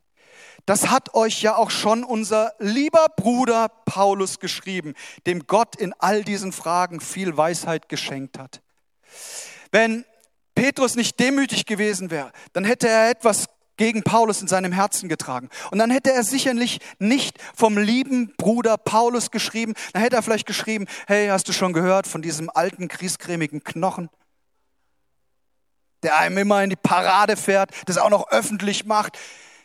Das 0.67 0.91
hat 0.91 1.15
euch 1.15 1.43
ja 1.43 1.55
auch 1.55 1.71
schon 1.71 2.03
unser 2.03 2.55
lieber 2.59 3.07
Bruder 3.15 3.69
Paulus 3.69 4.41
geschrieben, 4.41 4.95
dem 5.27 5.47
Gott 5.47 5.77
in 5.77 5.95
all 6.01 6.25
diesen 6.25 6.51
Fragen 6.51 6.99
viel 7.01 7.37
Weisheit 7.37 7.89
geschenkt 7.89 8.37
hat. 8.37 8.63
Wenn 9.71 10.05
Petrus 10.57 10.97
nicht 10.97 11.21
demütig 11.21 11.65
gewesen 11.65 12.11
wäre, 12.11 12.33
dann 12.55 12.65
hätte 12.65 12.89
er 12.89 13.11
etwas 13.11 13.47
gegen 13.77 14.03
Paulus 14.03 14.43
in 14.43 14.49
seinem 14.49 14.73
Herzen 14.73 15.09
getragen. 15.09 15.49
Und 15.71 15.79
dann 15.79 15.91
hätte 15.91 16.13
er 16.13 16.25
sicherlich 16.25 16.81
nicht 16.99 17.39
vom 17.55 17.79
lieben 17.79 18.35
Bruder 18.37 18.77
Paulus 18.77 19.31
geschrieben, 19.31 19.75
dann 19.93 20.03
hätte 20.03 20.17
er 20.17 20.23
vielleicht 20.23 20.47
geschrieben, 20.47 20.87
hey, 21.07 21.29
hast 21.29 21.49
du 21.49 21.53
schon 21.53 21.73
gehört 21.73 22.07
von 22.07 22.23
diesem 22.23 22.51
alten, 22.51 22.89
kriescremigen 22.89 23.65
Knochen, 23.65 24.11
der 26.03 26.19
einem 26.19 26.39
immer 26.39 26.63
in 26.63 26.71
die 26.71 26.77
Parade 26.77 27.37
fährt, 27.37 27.71
das 27.87 27.99
auch 27.99 28.11
noch 28.11 28.31
öffentlich 28.31 28.85
macht, 28.85 29.19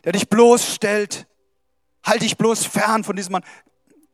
der 0.03 0.13
dich 0.13 0.29
bloßstellt, 0.29 1.27
halt 2.05 2.21
dich 2.21 2.37
bloß 2.37 2.65
fern 2.65 3.03
von 3.03 3.15
diesem 3.15 3.33
Mann. 3.33 3.43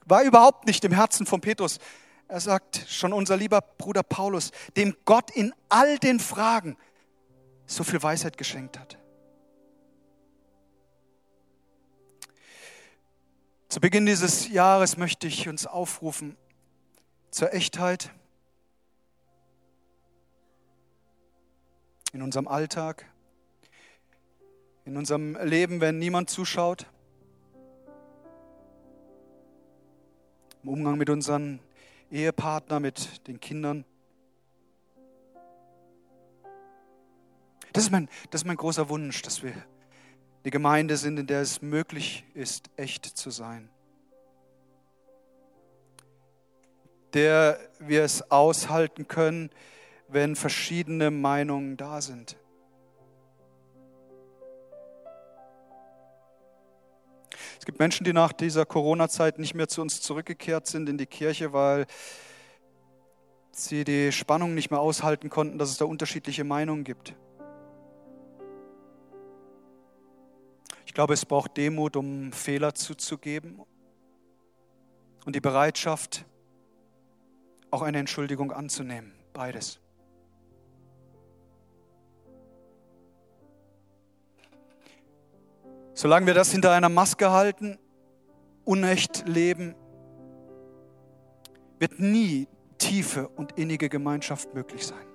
War 0.05 0.23
überhaupt 0.23 0.65
nicht 0.65 0.83
im 0.83 0.91
Herzen 0.91 1.25
von 1.25 1.39
Petrus. 1.39 1.79
Er 2.27 2.39
sagt 2.39 2.85
schon 2.89 3.13
unser 3.13 3.37
lieber 3.37 3.61
Bruder 3.61 4.03
Paulus, 4.03 4.51
dem 4.75 4.95
Gott 5.05 5.31
in 5.31 5.53
all 5.69 5.99
den 5.99 6.19
Fragen 6.19 6.77
so 7.65 7.83
viel 7.83 8.01
Weisheit 8.01 8.37
geschenkt 8.37 8.79
hat. 8.79 8.97
Zu 13.73 13.81
Beginn 13.81 14.05
dieses 14.05 14.49
Jahres 14.49 14.97
möchte 14.97 15.25
ich 15.25 15.49
uns 15.49 15.65
aufrufen 15.65 16.37
zur 17.31 17.55
Echtheit 17.55 18.11
in 22.11 22.21
unserem 22.21 22.47
Alltag, 22.47 23.11
in 24.85 24.95
unserem 24.95 25.35
Leben, 25.43 25.81
wenn 25.81 25.97
niemand 25.97 26.29
zuschaut, 26.29 26.85
im 30.61 30.69
Umgang 30.69 30.99
mit 30.99 31.09
unseren 31.09 31.59
Ehepartnern, 32.11 32.83
mit 32.83 33.27
den 33.27 33.39
Kindern. 33.39 33.85
Das 37.71 37.85
ist, 37.85 37.89
mein, 37.89 38.07
das 38.29 38.41
ist 38.41 38.45
mein 38.45 38.57
großer 38.57 38.87
Wunsch, 38.89 39.23
dass 39.23 39.41
wir 39.41 39.65
eine 40.43 40.51
Gemeinde 40.51 40.97
sind, 40.97 41.17
in 41.17 41.27
der 41.27 41.41
es 41.41 41.61
möglich 41.61 42.25
ist, 42.33 42.69
echt 42.75 43.05
zu 43.05 43.29
sein. 43.29 43.69
Der 47.13 47.57
wir 47.79 48.03
es 48.03 48.29
aushalten 48.29 49.07
können, 49.07 49.51
wenn 50.09 50.35
verschiedene 50.35 51.11
Meinungen 51.11 51.77
da 51.77 52.01
sind. 52.01 52.37
Es 57.57 57.65
gibt 57.65 57.79
Menschen, 57.79 58.03
die 58.03 58.11
nach 58.11 58.33
dieser 58.33 58.65
Corona-Zeit 58.65 59.39
nicht 59.39 59.53
mehr 59.53 59.69
zu 59.69 59.81
uns 59.81 60.01
zurückgekehrt 60.01 60.67
sind 60.67 60.89
in 60.89 60.97
die 60.97 61.05
Kirche, 61.05 61.53
weil 61.53 61.85
sie 63.51 63.85
die 63.85 64.11
Spannung 64.11 64.53
nicht 64.53 64.71
mehr 64.71 64.81
aushalten 64.81 65.29
konnten, 65.29 65.57
dass 65.57 65.69
es 65.69 65.77
da 65.77 65.85
unterschiedliche 65.85 66.43
Meinungen 66.43 66.83
gibt. 66.83 67.15
Ich 70.93 70.95
glaube, 70.95 71.15
es 71.15 71.25
braucht 71.25 71.57
Demut, 71.57 71.95
um 71.95 72.31
Fehler 72.31 72.75
zuzugeben 72.75 73.59
und 75.25 75.35
die 75.35 75.41
Bereitschaft, 75.41 76.23
auch 77.71 77.81
eine 77.81 77.97
Entschuldigung 77.97 78.51
anzunehmen. 78.51 79.11
Beides. 79.33 79.79
Solange 85.95 86.27
wir 86.27 86.35
das 86.35 86.51
hinter 86.51 86.71
einer 86.73 86.89
Maske 86.89 87.31
halten, 87.31 87.79
unecht 88.63 89.27
leben, 89.27 89.73
wird 91.79 91.99
nie 91.99 92.47
tiefe 92.77 93.29
und 93.29 93.53
innige 93.53 93.89
Gemeinschaft 93.89 94.53
möglich 94.53 94.85
sein. 94.85 95.07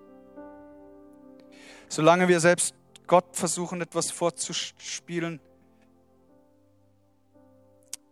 Solange 1.88 2.26
wir 2.26 2.40
selbst 2.40 2.74
Gott 3.06 3.36
versuchen, 3.36 3.80
etwas 3.80 4.10
vorzuspielen, 4.10 5.40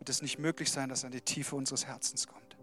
wird 0.06 0.14
es 0.14 0.22
nicht 0.22 0.38
möglich 0.38 0.70
sein, 0.70 0.88
dass 0.88 1.02
er 1.02 1.08
in 1.08 1.14
die 1.14 1.20
Tiefe 1.20 1.56
unseres 1.56 1.84
Herzens 1.84 2.28
kommt. 2.28 2.56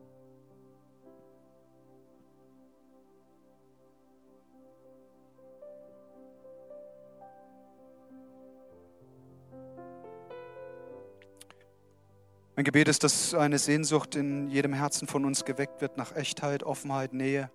Mein 12.55 12.63
Gebet 12.63 12.87
ist, 12.87 13.03
dass 13.03 13.33
eine 13.33 13.59
Sehnsucht 13.59 14.15
in 14.15 14.47
jedem 14.49 14.71
Herzen 14.71 15.09
von 15.09 15.25
uns 15.25 15.43
geweckt 15.43 15.81
wird 15.81 15.97
nach 15.97 16.15
Echtheit, 16.15 16.63
Offenheit, 16.63 17.11
Nähe. 17.11 17.51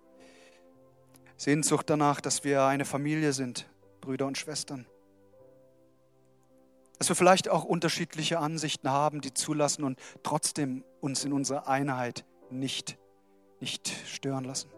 Sehnsucht 1.35 1.89
danach, 1.89 2.21
dass 2.21 2.43
wir 2.43 2.65
eine 2.65 2.85
Familie 2.85 3.33
sind, 3.33 3.67
Brüder 4.01 4.27
und 4.27 4.37
Schwestern. 4.37 4.85
Dass 6.99 7.09
wir 7.09 7.15
vielleicht 7.15 7.49
auch 7.49 7.63
unterschiedliche 7.63 8.39
Ansichten 8.39 8.89
haben, 8.89 9.21
die 9.21 9.33
zulassen 9.33 9.83
und 9.83 9.99
trotzdem 10.21 10.83
uns 11.01 11.23
in 11.25 11.33
unserer 11.33 11.67
Einheit 11.67 12.25
nicht, 12.51 12.97
nicht 13.59 13.89
stören 14.05 14.43
lassen. 14.43 14.69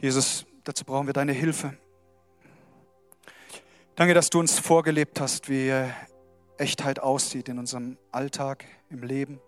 Jesus, 0.00 0.46
dazu 0.64 0.84
brauchen 0.84 1.06
wir 1.06 1.14
deine 1.14 1.32
Hilfe. 1.32 1.76
Danke, 3.96 4.14
dass 4.14 4.30
du 4.30 4.38
uns 4.38 4.58
vorgelebt 4.60 5.20
hast, 5.20 5.48
wie 5.48 5.72
Echtheit 6.56 7.00
aussieht 7.00 7.48
in 7.48 7.58
unserem 7.58 7.98
Alltag, 8.12 8.64
im 8.90 9.02
Leben. 9.02 9.40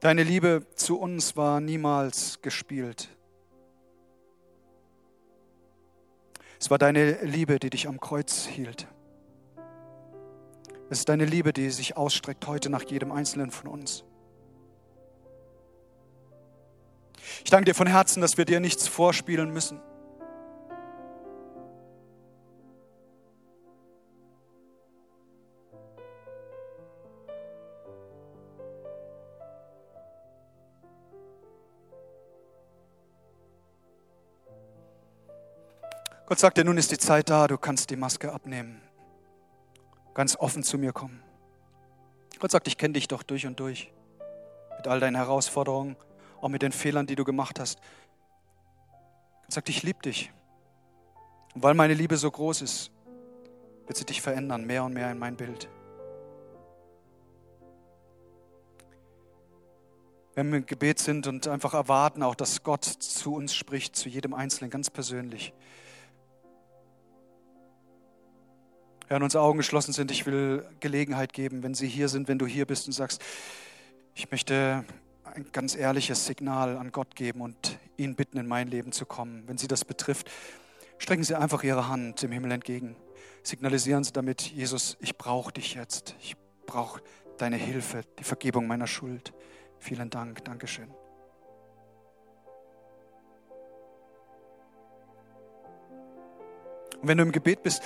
Deine 0.00 0.22
Liebe 0.22 0.66
zu 0.74 0.98
uns 0.98 1.36
war 1.36 1.60
niemals 1.60 2.40
gespielt. 2.42 3.13
Es 6.60 6.70
war 6.70 6.78
deine 6.78 7.22
Liebe, 7.22 7.58
die 7.58 7.70
dich 7.70 7.88
am 7.88 8.00
Kreuz 8.00 8.46
hielt. 8.46 8.86
Es 10.90 11.00
ist 11.00 11.08
deine 11.08 11.24
Liebe, 11.24 11.52
die 11.52 11.70
sich 11.70 11.96
ausstreckt 11.96 12.46
heute 12.46 12.70
nach 12.70 12.82
jedem 12.82 13.12
Einzelnen 13.12 13.50
von 13.50 13.68
uns. 13.68 14.04
Ich 17.42 17.50
danke 17.50 17.66
dir 17.66 17.74
von 17.74 17.86
Herzen, 17.86 18.20
dass 18.20 18.38
wir 18.38 18.44
dir 18.44 18.60
nichts 18.60 18.86
vorspielen 18.86 19.52
müssen. 19.52 19.80
Gott 36.34 36.40
sagt 36.40 36.58
dir, 36.58 36.64
nun 36.64 36.78
ist 36.78 36.90
die 36.90 36.98
Zeit 36.98 37.30
da, 37.30 37.46
du 37.46 37.56
kannst 37.56 37.90
die 37.90 37.96
Maske 37.96 38.32
abnehmen. 38.32 38.82
Ganz 40.14 40.34
offen 40.34 40.64
zu 40.64 40.78
mir 40.78 40.92
kommen. 40.92 41.22
Gott 42.40 42.50
sagt, 42.50 42.66
ich 42.66 42.76
kenne 42.76 42.94
dich 42.94 43.06
doch 43.06 43.22
durch 43.22 43.46
und 43.46 43.60
durch. 43.60 43.92
Mit 44.76 44.88
all 44.88 44.98
deinen 44.98 45.14
Herausforderungen, 45.14 45.94
auch 46.40 46.48
mit 46.48 46.62
den 46.62 46.72
Fehlern, 46.72 47.06
die 47.06 47.14
du 47.14 47.22
gemacht 47.22 47.60
hast. 47.60 47.78
Gott 49.42 49.52
sagt, 49.52 49.68
ich 49.68 49.84
liebe 49.84 50.02
dich. 50.02 50.32
Und 51.54 51.62
weil 51.62 51.74
meine 51.74 51.94
Liebe 51.94 52.16
so 52.16 52.32
groß 52.32 52.62
ist, 52.62 52.90
wird 53.86 53.96
sie 53.96 54.04
dich 54.04 54.20
verändern, 54.20 54.64
mehr 54.64 54.82
und 54.82 54.92
mehr 54.92 55.12
in 55.12 55.20
mein 55.20 55.36
Bild. 55.36 55.68
Wenn 60.34 60.50
wir 60.50 60.58
im 60.58 60.66
Gebet 60.66 60.98
sind 60.98 61.28
und 61.28 61.46
einfach 61.46 61.74
erwarten 61.74 62.24
auch, 62.24 62.34
dass 62.34 62.64
Gott 62.64 62.84
zu 62.84 63.36
uns 63.36 63.54
spricht, 63.54 63.94
zu 63.94 64.08
jedem 64.08 64.34
Einzelnen 64.34 64.68
ganz 64.68 64.90
persönlich, 64.90 65.54
Herr, 69.06 69.20
unsere 69.20 69.44
Augen 69.44 69.58
geschlossen 69.58 69.92
sind, 69.92 70.10
ich 70.10 70.24
will 70.24 70.66
Gelegenheit 70.80 71.34
geben, 71.34 71.62
wenn 71.62 71.74
Sie 71.74 71.86
hier 71.86 72.08
sind, 72.08 72.26
wenn 72.26 72.38
du 72.38 72.46
hier 72.46 72.64
bist 72.64 72.86
und 72.86 72.92
sagst, 72.94 73.22
ich 74.14 74.30
möchte 74.30 74.84
ein 75.24 75.46
ganz 75.52 75.76
ehrliches 75.76 76.24
Signal 76.24 76.78
an 76.78 76.90
Gott 76.90 77.14
geben 77.14 77.42
und 77.42 77.78
ihn 77.98 78.14
bitten, 78.14 78.38
in 78.38 78.46
mein 78.46 78.68
Leben 78.68 78.92
zu 78.92 79.04
kommen. 79.04 79.42
Wenn 79.46 79.58
Sie 79.58 79.68
das 79.68 79.84
betrifft, 79.84 80.30
strecken 80.96 81.22
Sie 81.22 81.34
einfach 81.34 81.62
Ihre 81.64 81.88
Hand 81.88 82.22
im 82.22 82.32
Himmel 82.32 82.52
entgegen. 82.52 82.96
Signalisieren 83.42 84.04
Sie 84.04 84.12
damit, 84.12 84.40
Jesus, 84.40 84.96
ich 85.00 85.18
brauche 85.18 85.52
dich 85.52 85.74
jetzt. 85.74 86.14
Ich 86.20 86.34
brauche 86.64 87.02
deine 87.36 87.56
Hilfe, 87.56 88.02
die 88.18 88.24
Vergebung 88.24 88.66
meiner 88.66 88.86
Schuld. 88.86 89.34
Vielen 89.80 90.08
Dank, 90.08 90.44
Dankeschön. 90.46 90.88
Und 97.02 97.08
wenn 97.08 97.18
du 97.18 97.24
im 97.24 97.32
Gebet 97.32 97.62
bist, 97.62 97.82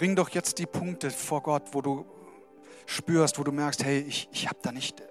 bring 0.00 0.16
doch 0.16 0.30
jetzt 0.30 0.56
die 0.56 0.64
Punkte 0.64 1.10
vor 1.10 1.42
Gott, 1.42 1.62
wo 1.72 1.82
du 1.82 2.06
spürst, 2.86 3.38
wo 3.38 3.44
du 3.44 3.52
merkst, 3.52 3.84
hey, 3.84 4.00
ich, 4.00 4.30
ich 4.32 4.48
habe 4.48 4.58
da 4.62 4.72
nicht 4.72 5.02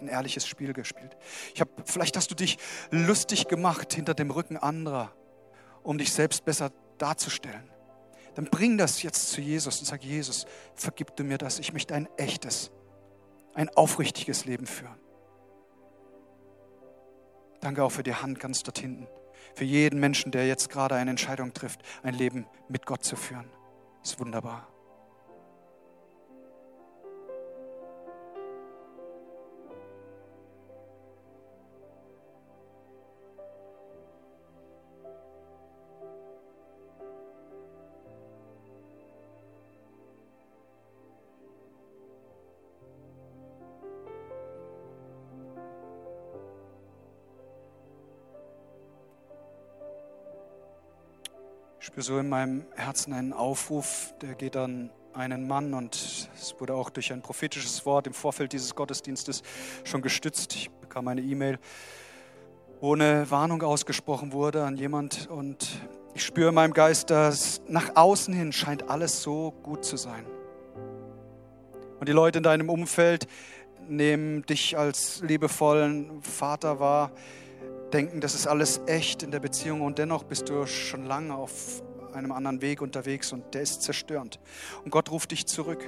ein 0.00 0.08
ehrliches 0.08 0.48
Spiel 0.48 0.72
gespielt. 0.72 1.16
Ich 1.54 1.60
hab, 1.60 1.68
vielleicht 1.88 2.16
hast 2.16 2.28
du 2.28 2.34
dich 2.34 2.58
lustig 2.90 3.46
gemacht 3.46 3.94
hinter 3.94 4.14
dem 4.14 4.32
Rücken 4.32 4.56
anderer, 4.56 5.12
um 5.84 5.96
dich 5.96 6.12
selbst 6.12 6.44
besser 6.44 6.72
darzustellen. 6.98 7.70
Dann 8.34 8.46
bring 8.46 8.78
das 8.78 9.04
jetzt 9.04 9.30
zu 9.30 9.40
Jesus 9.40 9.78
und 9.78 9.86
sag, 9.86 10.02
Jesus, 10.02 10.46
vergib 10.74 11.14
du 11.14 11.22
mir 11.22 11.38
das. 11.38 11.60
Ich 11.60 11.72
möchte 11.72 11.94
ein 11.94 12.08
echtes, 12.16 12.72
ein 13.54 13.68
aufrichtiges 13.68 14.44
Leben 14.44 14.66
führen. 14.66 14.98
Danke 17.60 17.84
auch 17.84 17.92
für 17.92 18.02
die 18.02 18.16
Hand 18.16 18.40
ganz 18.40 18.64
dort 18.64 18.80
hinten. 18.80 19.06
Für 19.54 19.64
jeden 19.64 20.00
Menschen, 20.00 20.32
der 20.32 20.48
jetzt 20.48 20.68
gerade 20.68 20.96
eine 20.96 21.10
Entscheidung 21.10 21.54
trifft, 21.54 21.82
ein 22.02 22.14
Leben 22.14 22.48
mit 22.68 22.86
Gott 22.86 23.04
zu 23.04 23.14
führen. 23.14 23.48
Ist 24.02 24.18
wunderbar. 24.18 24.71
Ich 51.82 51.88
spüre 51.88 52.02
so 52.02 52.18
in 52.20 52.28
meinem 52.28 52.64
Herzen 52.76 53.12
einen 53.12 53.32
Aufruf, 53.32 54.14
der 54.22 54.36
geht 54.36 54.56
an 54.56 54.90
einen 55.14 55.48
Mann 55.48 55.74
und 55.74 56.28
es 56.32 56.54
wurde 56.60 56.76
auch 56.76 56.90
durch 56.90 57.12
ein 57.12 57.22
prophetisches 57.22 57.84
Wort 57.84 58.06
im 58.06 58.14
Vorfeld 58.14 58.52
dieses 58.52 58.76
Gottesdienstes 58.76 59.42
schon 59.82 60.00
gestützt. 60.00 60.54
Ich 60.54 60.70
bekam 60.70 61.08
eine 61.08 61.22
E-Mail, 61.22 61.58
wo 62.80 62.94
eine 62.94 63.28
Warnung 63.32 63.60
ausgesprochen 63.64 64.30
wurde 64.32 64.62
an 64.62 64.76
jemand 64.76 65.28
und 65.28 65.70
ich 66.14 66.24
spüre 66.24 66.50
in 66.50 66.54
meinem 66.54 66.72
Geist, 66.72 67.10
dass 67.10 67.60
nach 67.66 67.96
außen 67.96 68.32
hin 68.32 68.52
scheint 68.52 68.88
alles 68.88 69.20
so 69.20 69.50
gut 69.64 69.84
zu 69.84 69.96
sein. 69.96 70.24
Und 71.98 72.08
die 72.08 72.12
Leute 72.12 72.38
in 72.38 72.44
deinem 72.44 72.70
Umfeld 72.70 73.26
nehmen 73.88 74.46
dich 74.46 74.78
als 74.78 75.20
liebevollen 75.22 76.22
Vater 76.22 76.78
wahr, 76.78 77.10
denken, 77.92 78.20
das 78.20 78.34
ist 78.34 78.46
alles 78.46 78.80
echt 78.86 79.22
in 79.22 79.30
der 79.30 79.40
Beziehung 79.40 79.82
und 79.82 79.98
dennoch 79.98 80.24
bist 80.24 80.48
du 80.48 80.66
schon 80.66 81.04
lange 81.04 81.34
auf 81.34 81.82
einem 82.12 82.32
anderen 82.32 82.60
Weg 82.62 82.82
unterwegs 82.82 83.32
und 83.32 83.54
der 83.54 83.62
ist 83.62 83.82
zerstörend. 83.82 84.38
Und 84.84 84.90
Gott 84.90 85.10
ruft 85.10 85.30
dich 85.30 85.46
zurück. 85.46 85.84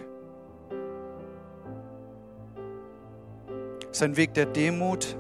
Es 3.91 3.99
ist 3.99 4.03
ein 4.03 4.17
Weg 4.17 4.35
der 4.35 4.47
Demut, 4.47 5.17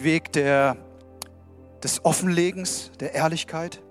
Weg 0.00 0.32
der, 0.32 0.76
des 1.82 2.04
Offenlegens, 2.04 2.90
der 3.00 3.14
Ehrlichkeit. 3.14 3.82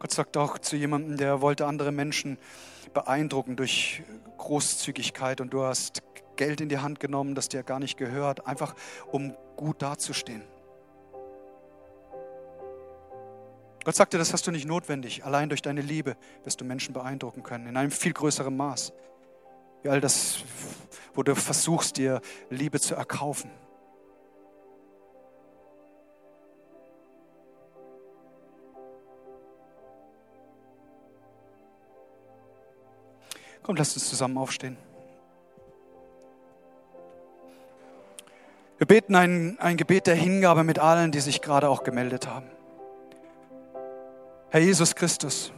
Gott 0.00 0.12
sagt 0.12 0.38
auch 0.38 0.58
zu 0.58 0.76
jemandem, 0.76 1.18
der 1.18 1.42
wollte 1.42 1.66
andere 1.66 1.92
Menschen 1.92 2.38
beeindrucken 2.94 3.54
durch 3.54 4.02
Großzügigkeit 4.38 5.42
und 5.42 5.50
du 5.50 5.62
hast 5.62 6.02
Geld 6.36 6.62
in 6.62 6.70
die 6.70 6.78
Hand 6.78 7.00
genommen, 7.00 7.34
das 7.34 7.50
dir 7.50 7.62
gar 7.62 7.78
nicht 7.78 7.98
gehört, 7.98 8.46
einfach 8.46 8.74
um 9.12 9.36
gut 9.56 9.82
dazustehen. 9.82 10.42
Gott 13.84 13.94
sagte, 13.94 14.16
das 14.16 14.32
hast 14.32 14.46
du 14.46 14.50
nicht 14.50 14.66
notwendig. 14.66 15.24
Allein 15.26 15.50
durch 15.50 15.60
deine 15.60 15.82
Liebe 15.82 16.16
wirst 16.44 16.62
du 16.62 16.64
Menschen 16.64 16.94
beeindrucken 16.94 17.42
können, 17.42 17.66
in 17.66 17.76
einem 17.76 17.90
viel 17.90 18.14
größeren 18.14 18.56
Maß. 18.56 18.94
Wie 19.82 19.90
all 19.90 20.00
das, 20.00 20.44
wo 21.12 21.22
du 21.22 21.34
versuchst, 21.34 21.98
dir 21.98 22.22
Liebe 22.48 22.80
zu 22.80 22.94
erkaufen. 22.94 23.50
Komm, 33.62 33.76
lasst 33.76 33.96
uns 33.96 34.08
zusammen 34.08 34.38
aufstehen. 34.38 34.76
Wir 38.78 38.86
beten 38.86 39.14
ein, 39.14 39.58
ein 39.60 39.76
Gebet 39.76 40.06
der 40.06 40.14
Hingabe 40.14 40.64
mit 40.64 40.78
allen, 40.78 41.12
die 41.12 41.20
sich 41.20 41.42
gerade 41.42 41.68
auch 41.68 41.84
gemeldet 41.84 42.26
haben. 42.26 42.46
Herr 44.48 44.60
Jesus 44.60 44.94
Christus, 44.94 45.52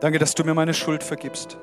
danke, 0.00 0.18
dass 0.18 0.34
du 0.34 0.44
mir 0.44 0.54
meine 0.54 0.74
Schuld 0.74 1.02
vergibst. 1.02 1.56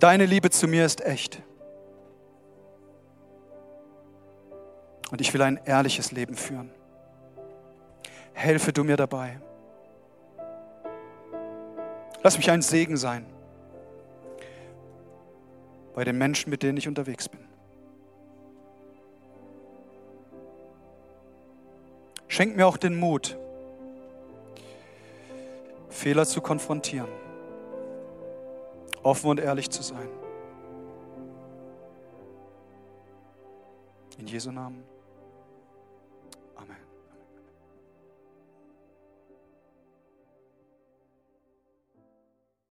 Deine 0.00 0.26
Liebe 0.26 0.50
zu 0.50 0.66
mir 0.66 0.84
ist 0.84 1.04
echt. 1.04 1.40
Und 5.10 5.20
ich 5.20 5.32
will 5.32 5.42
ein 5.42 5.60
ehrliches 5.64 6.12
Leben 6.12 6.34
führen. 6.34 6.70
Helfe 8.32 8.72
du 8.72 8.84
mir 8.84 8.96
dabei. 8.96 9.40
Lass 12.22 12.36
mich 12.36 12.50
ein 12.50 12.62
Segen 12.62 12.96
sein 12.96 13.26
bei 15.94 16.04
den 16.04 16.18
Menschen, 16.18 16.50
mit 16.50 16.62
denen 16.62 16.78
ich 16.78 16.86
unterwegs 16.86 17.28
bin. 17.28 17.40
Schenk 22.28 22.56
mir 22.56 22.66
auch 22.66 22.76
den 22.76 22.98
Mut, 22.98 23.36
Fehler 25.88 26.24
zu 26.24 26.40
konfrontieren, 26.40 27.08
offen 29.02 29.30
und 29.30 29.40
ehrlich 29.40 29.70
zu 29.70 29.82
sein. 29.82 30.08
In 34.18 34.26
Jesu 34.26 34.52
Namen. 34.52 34.97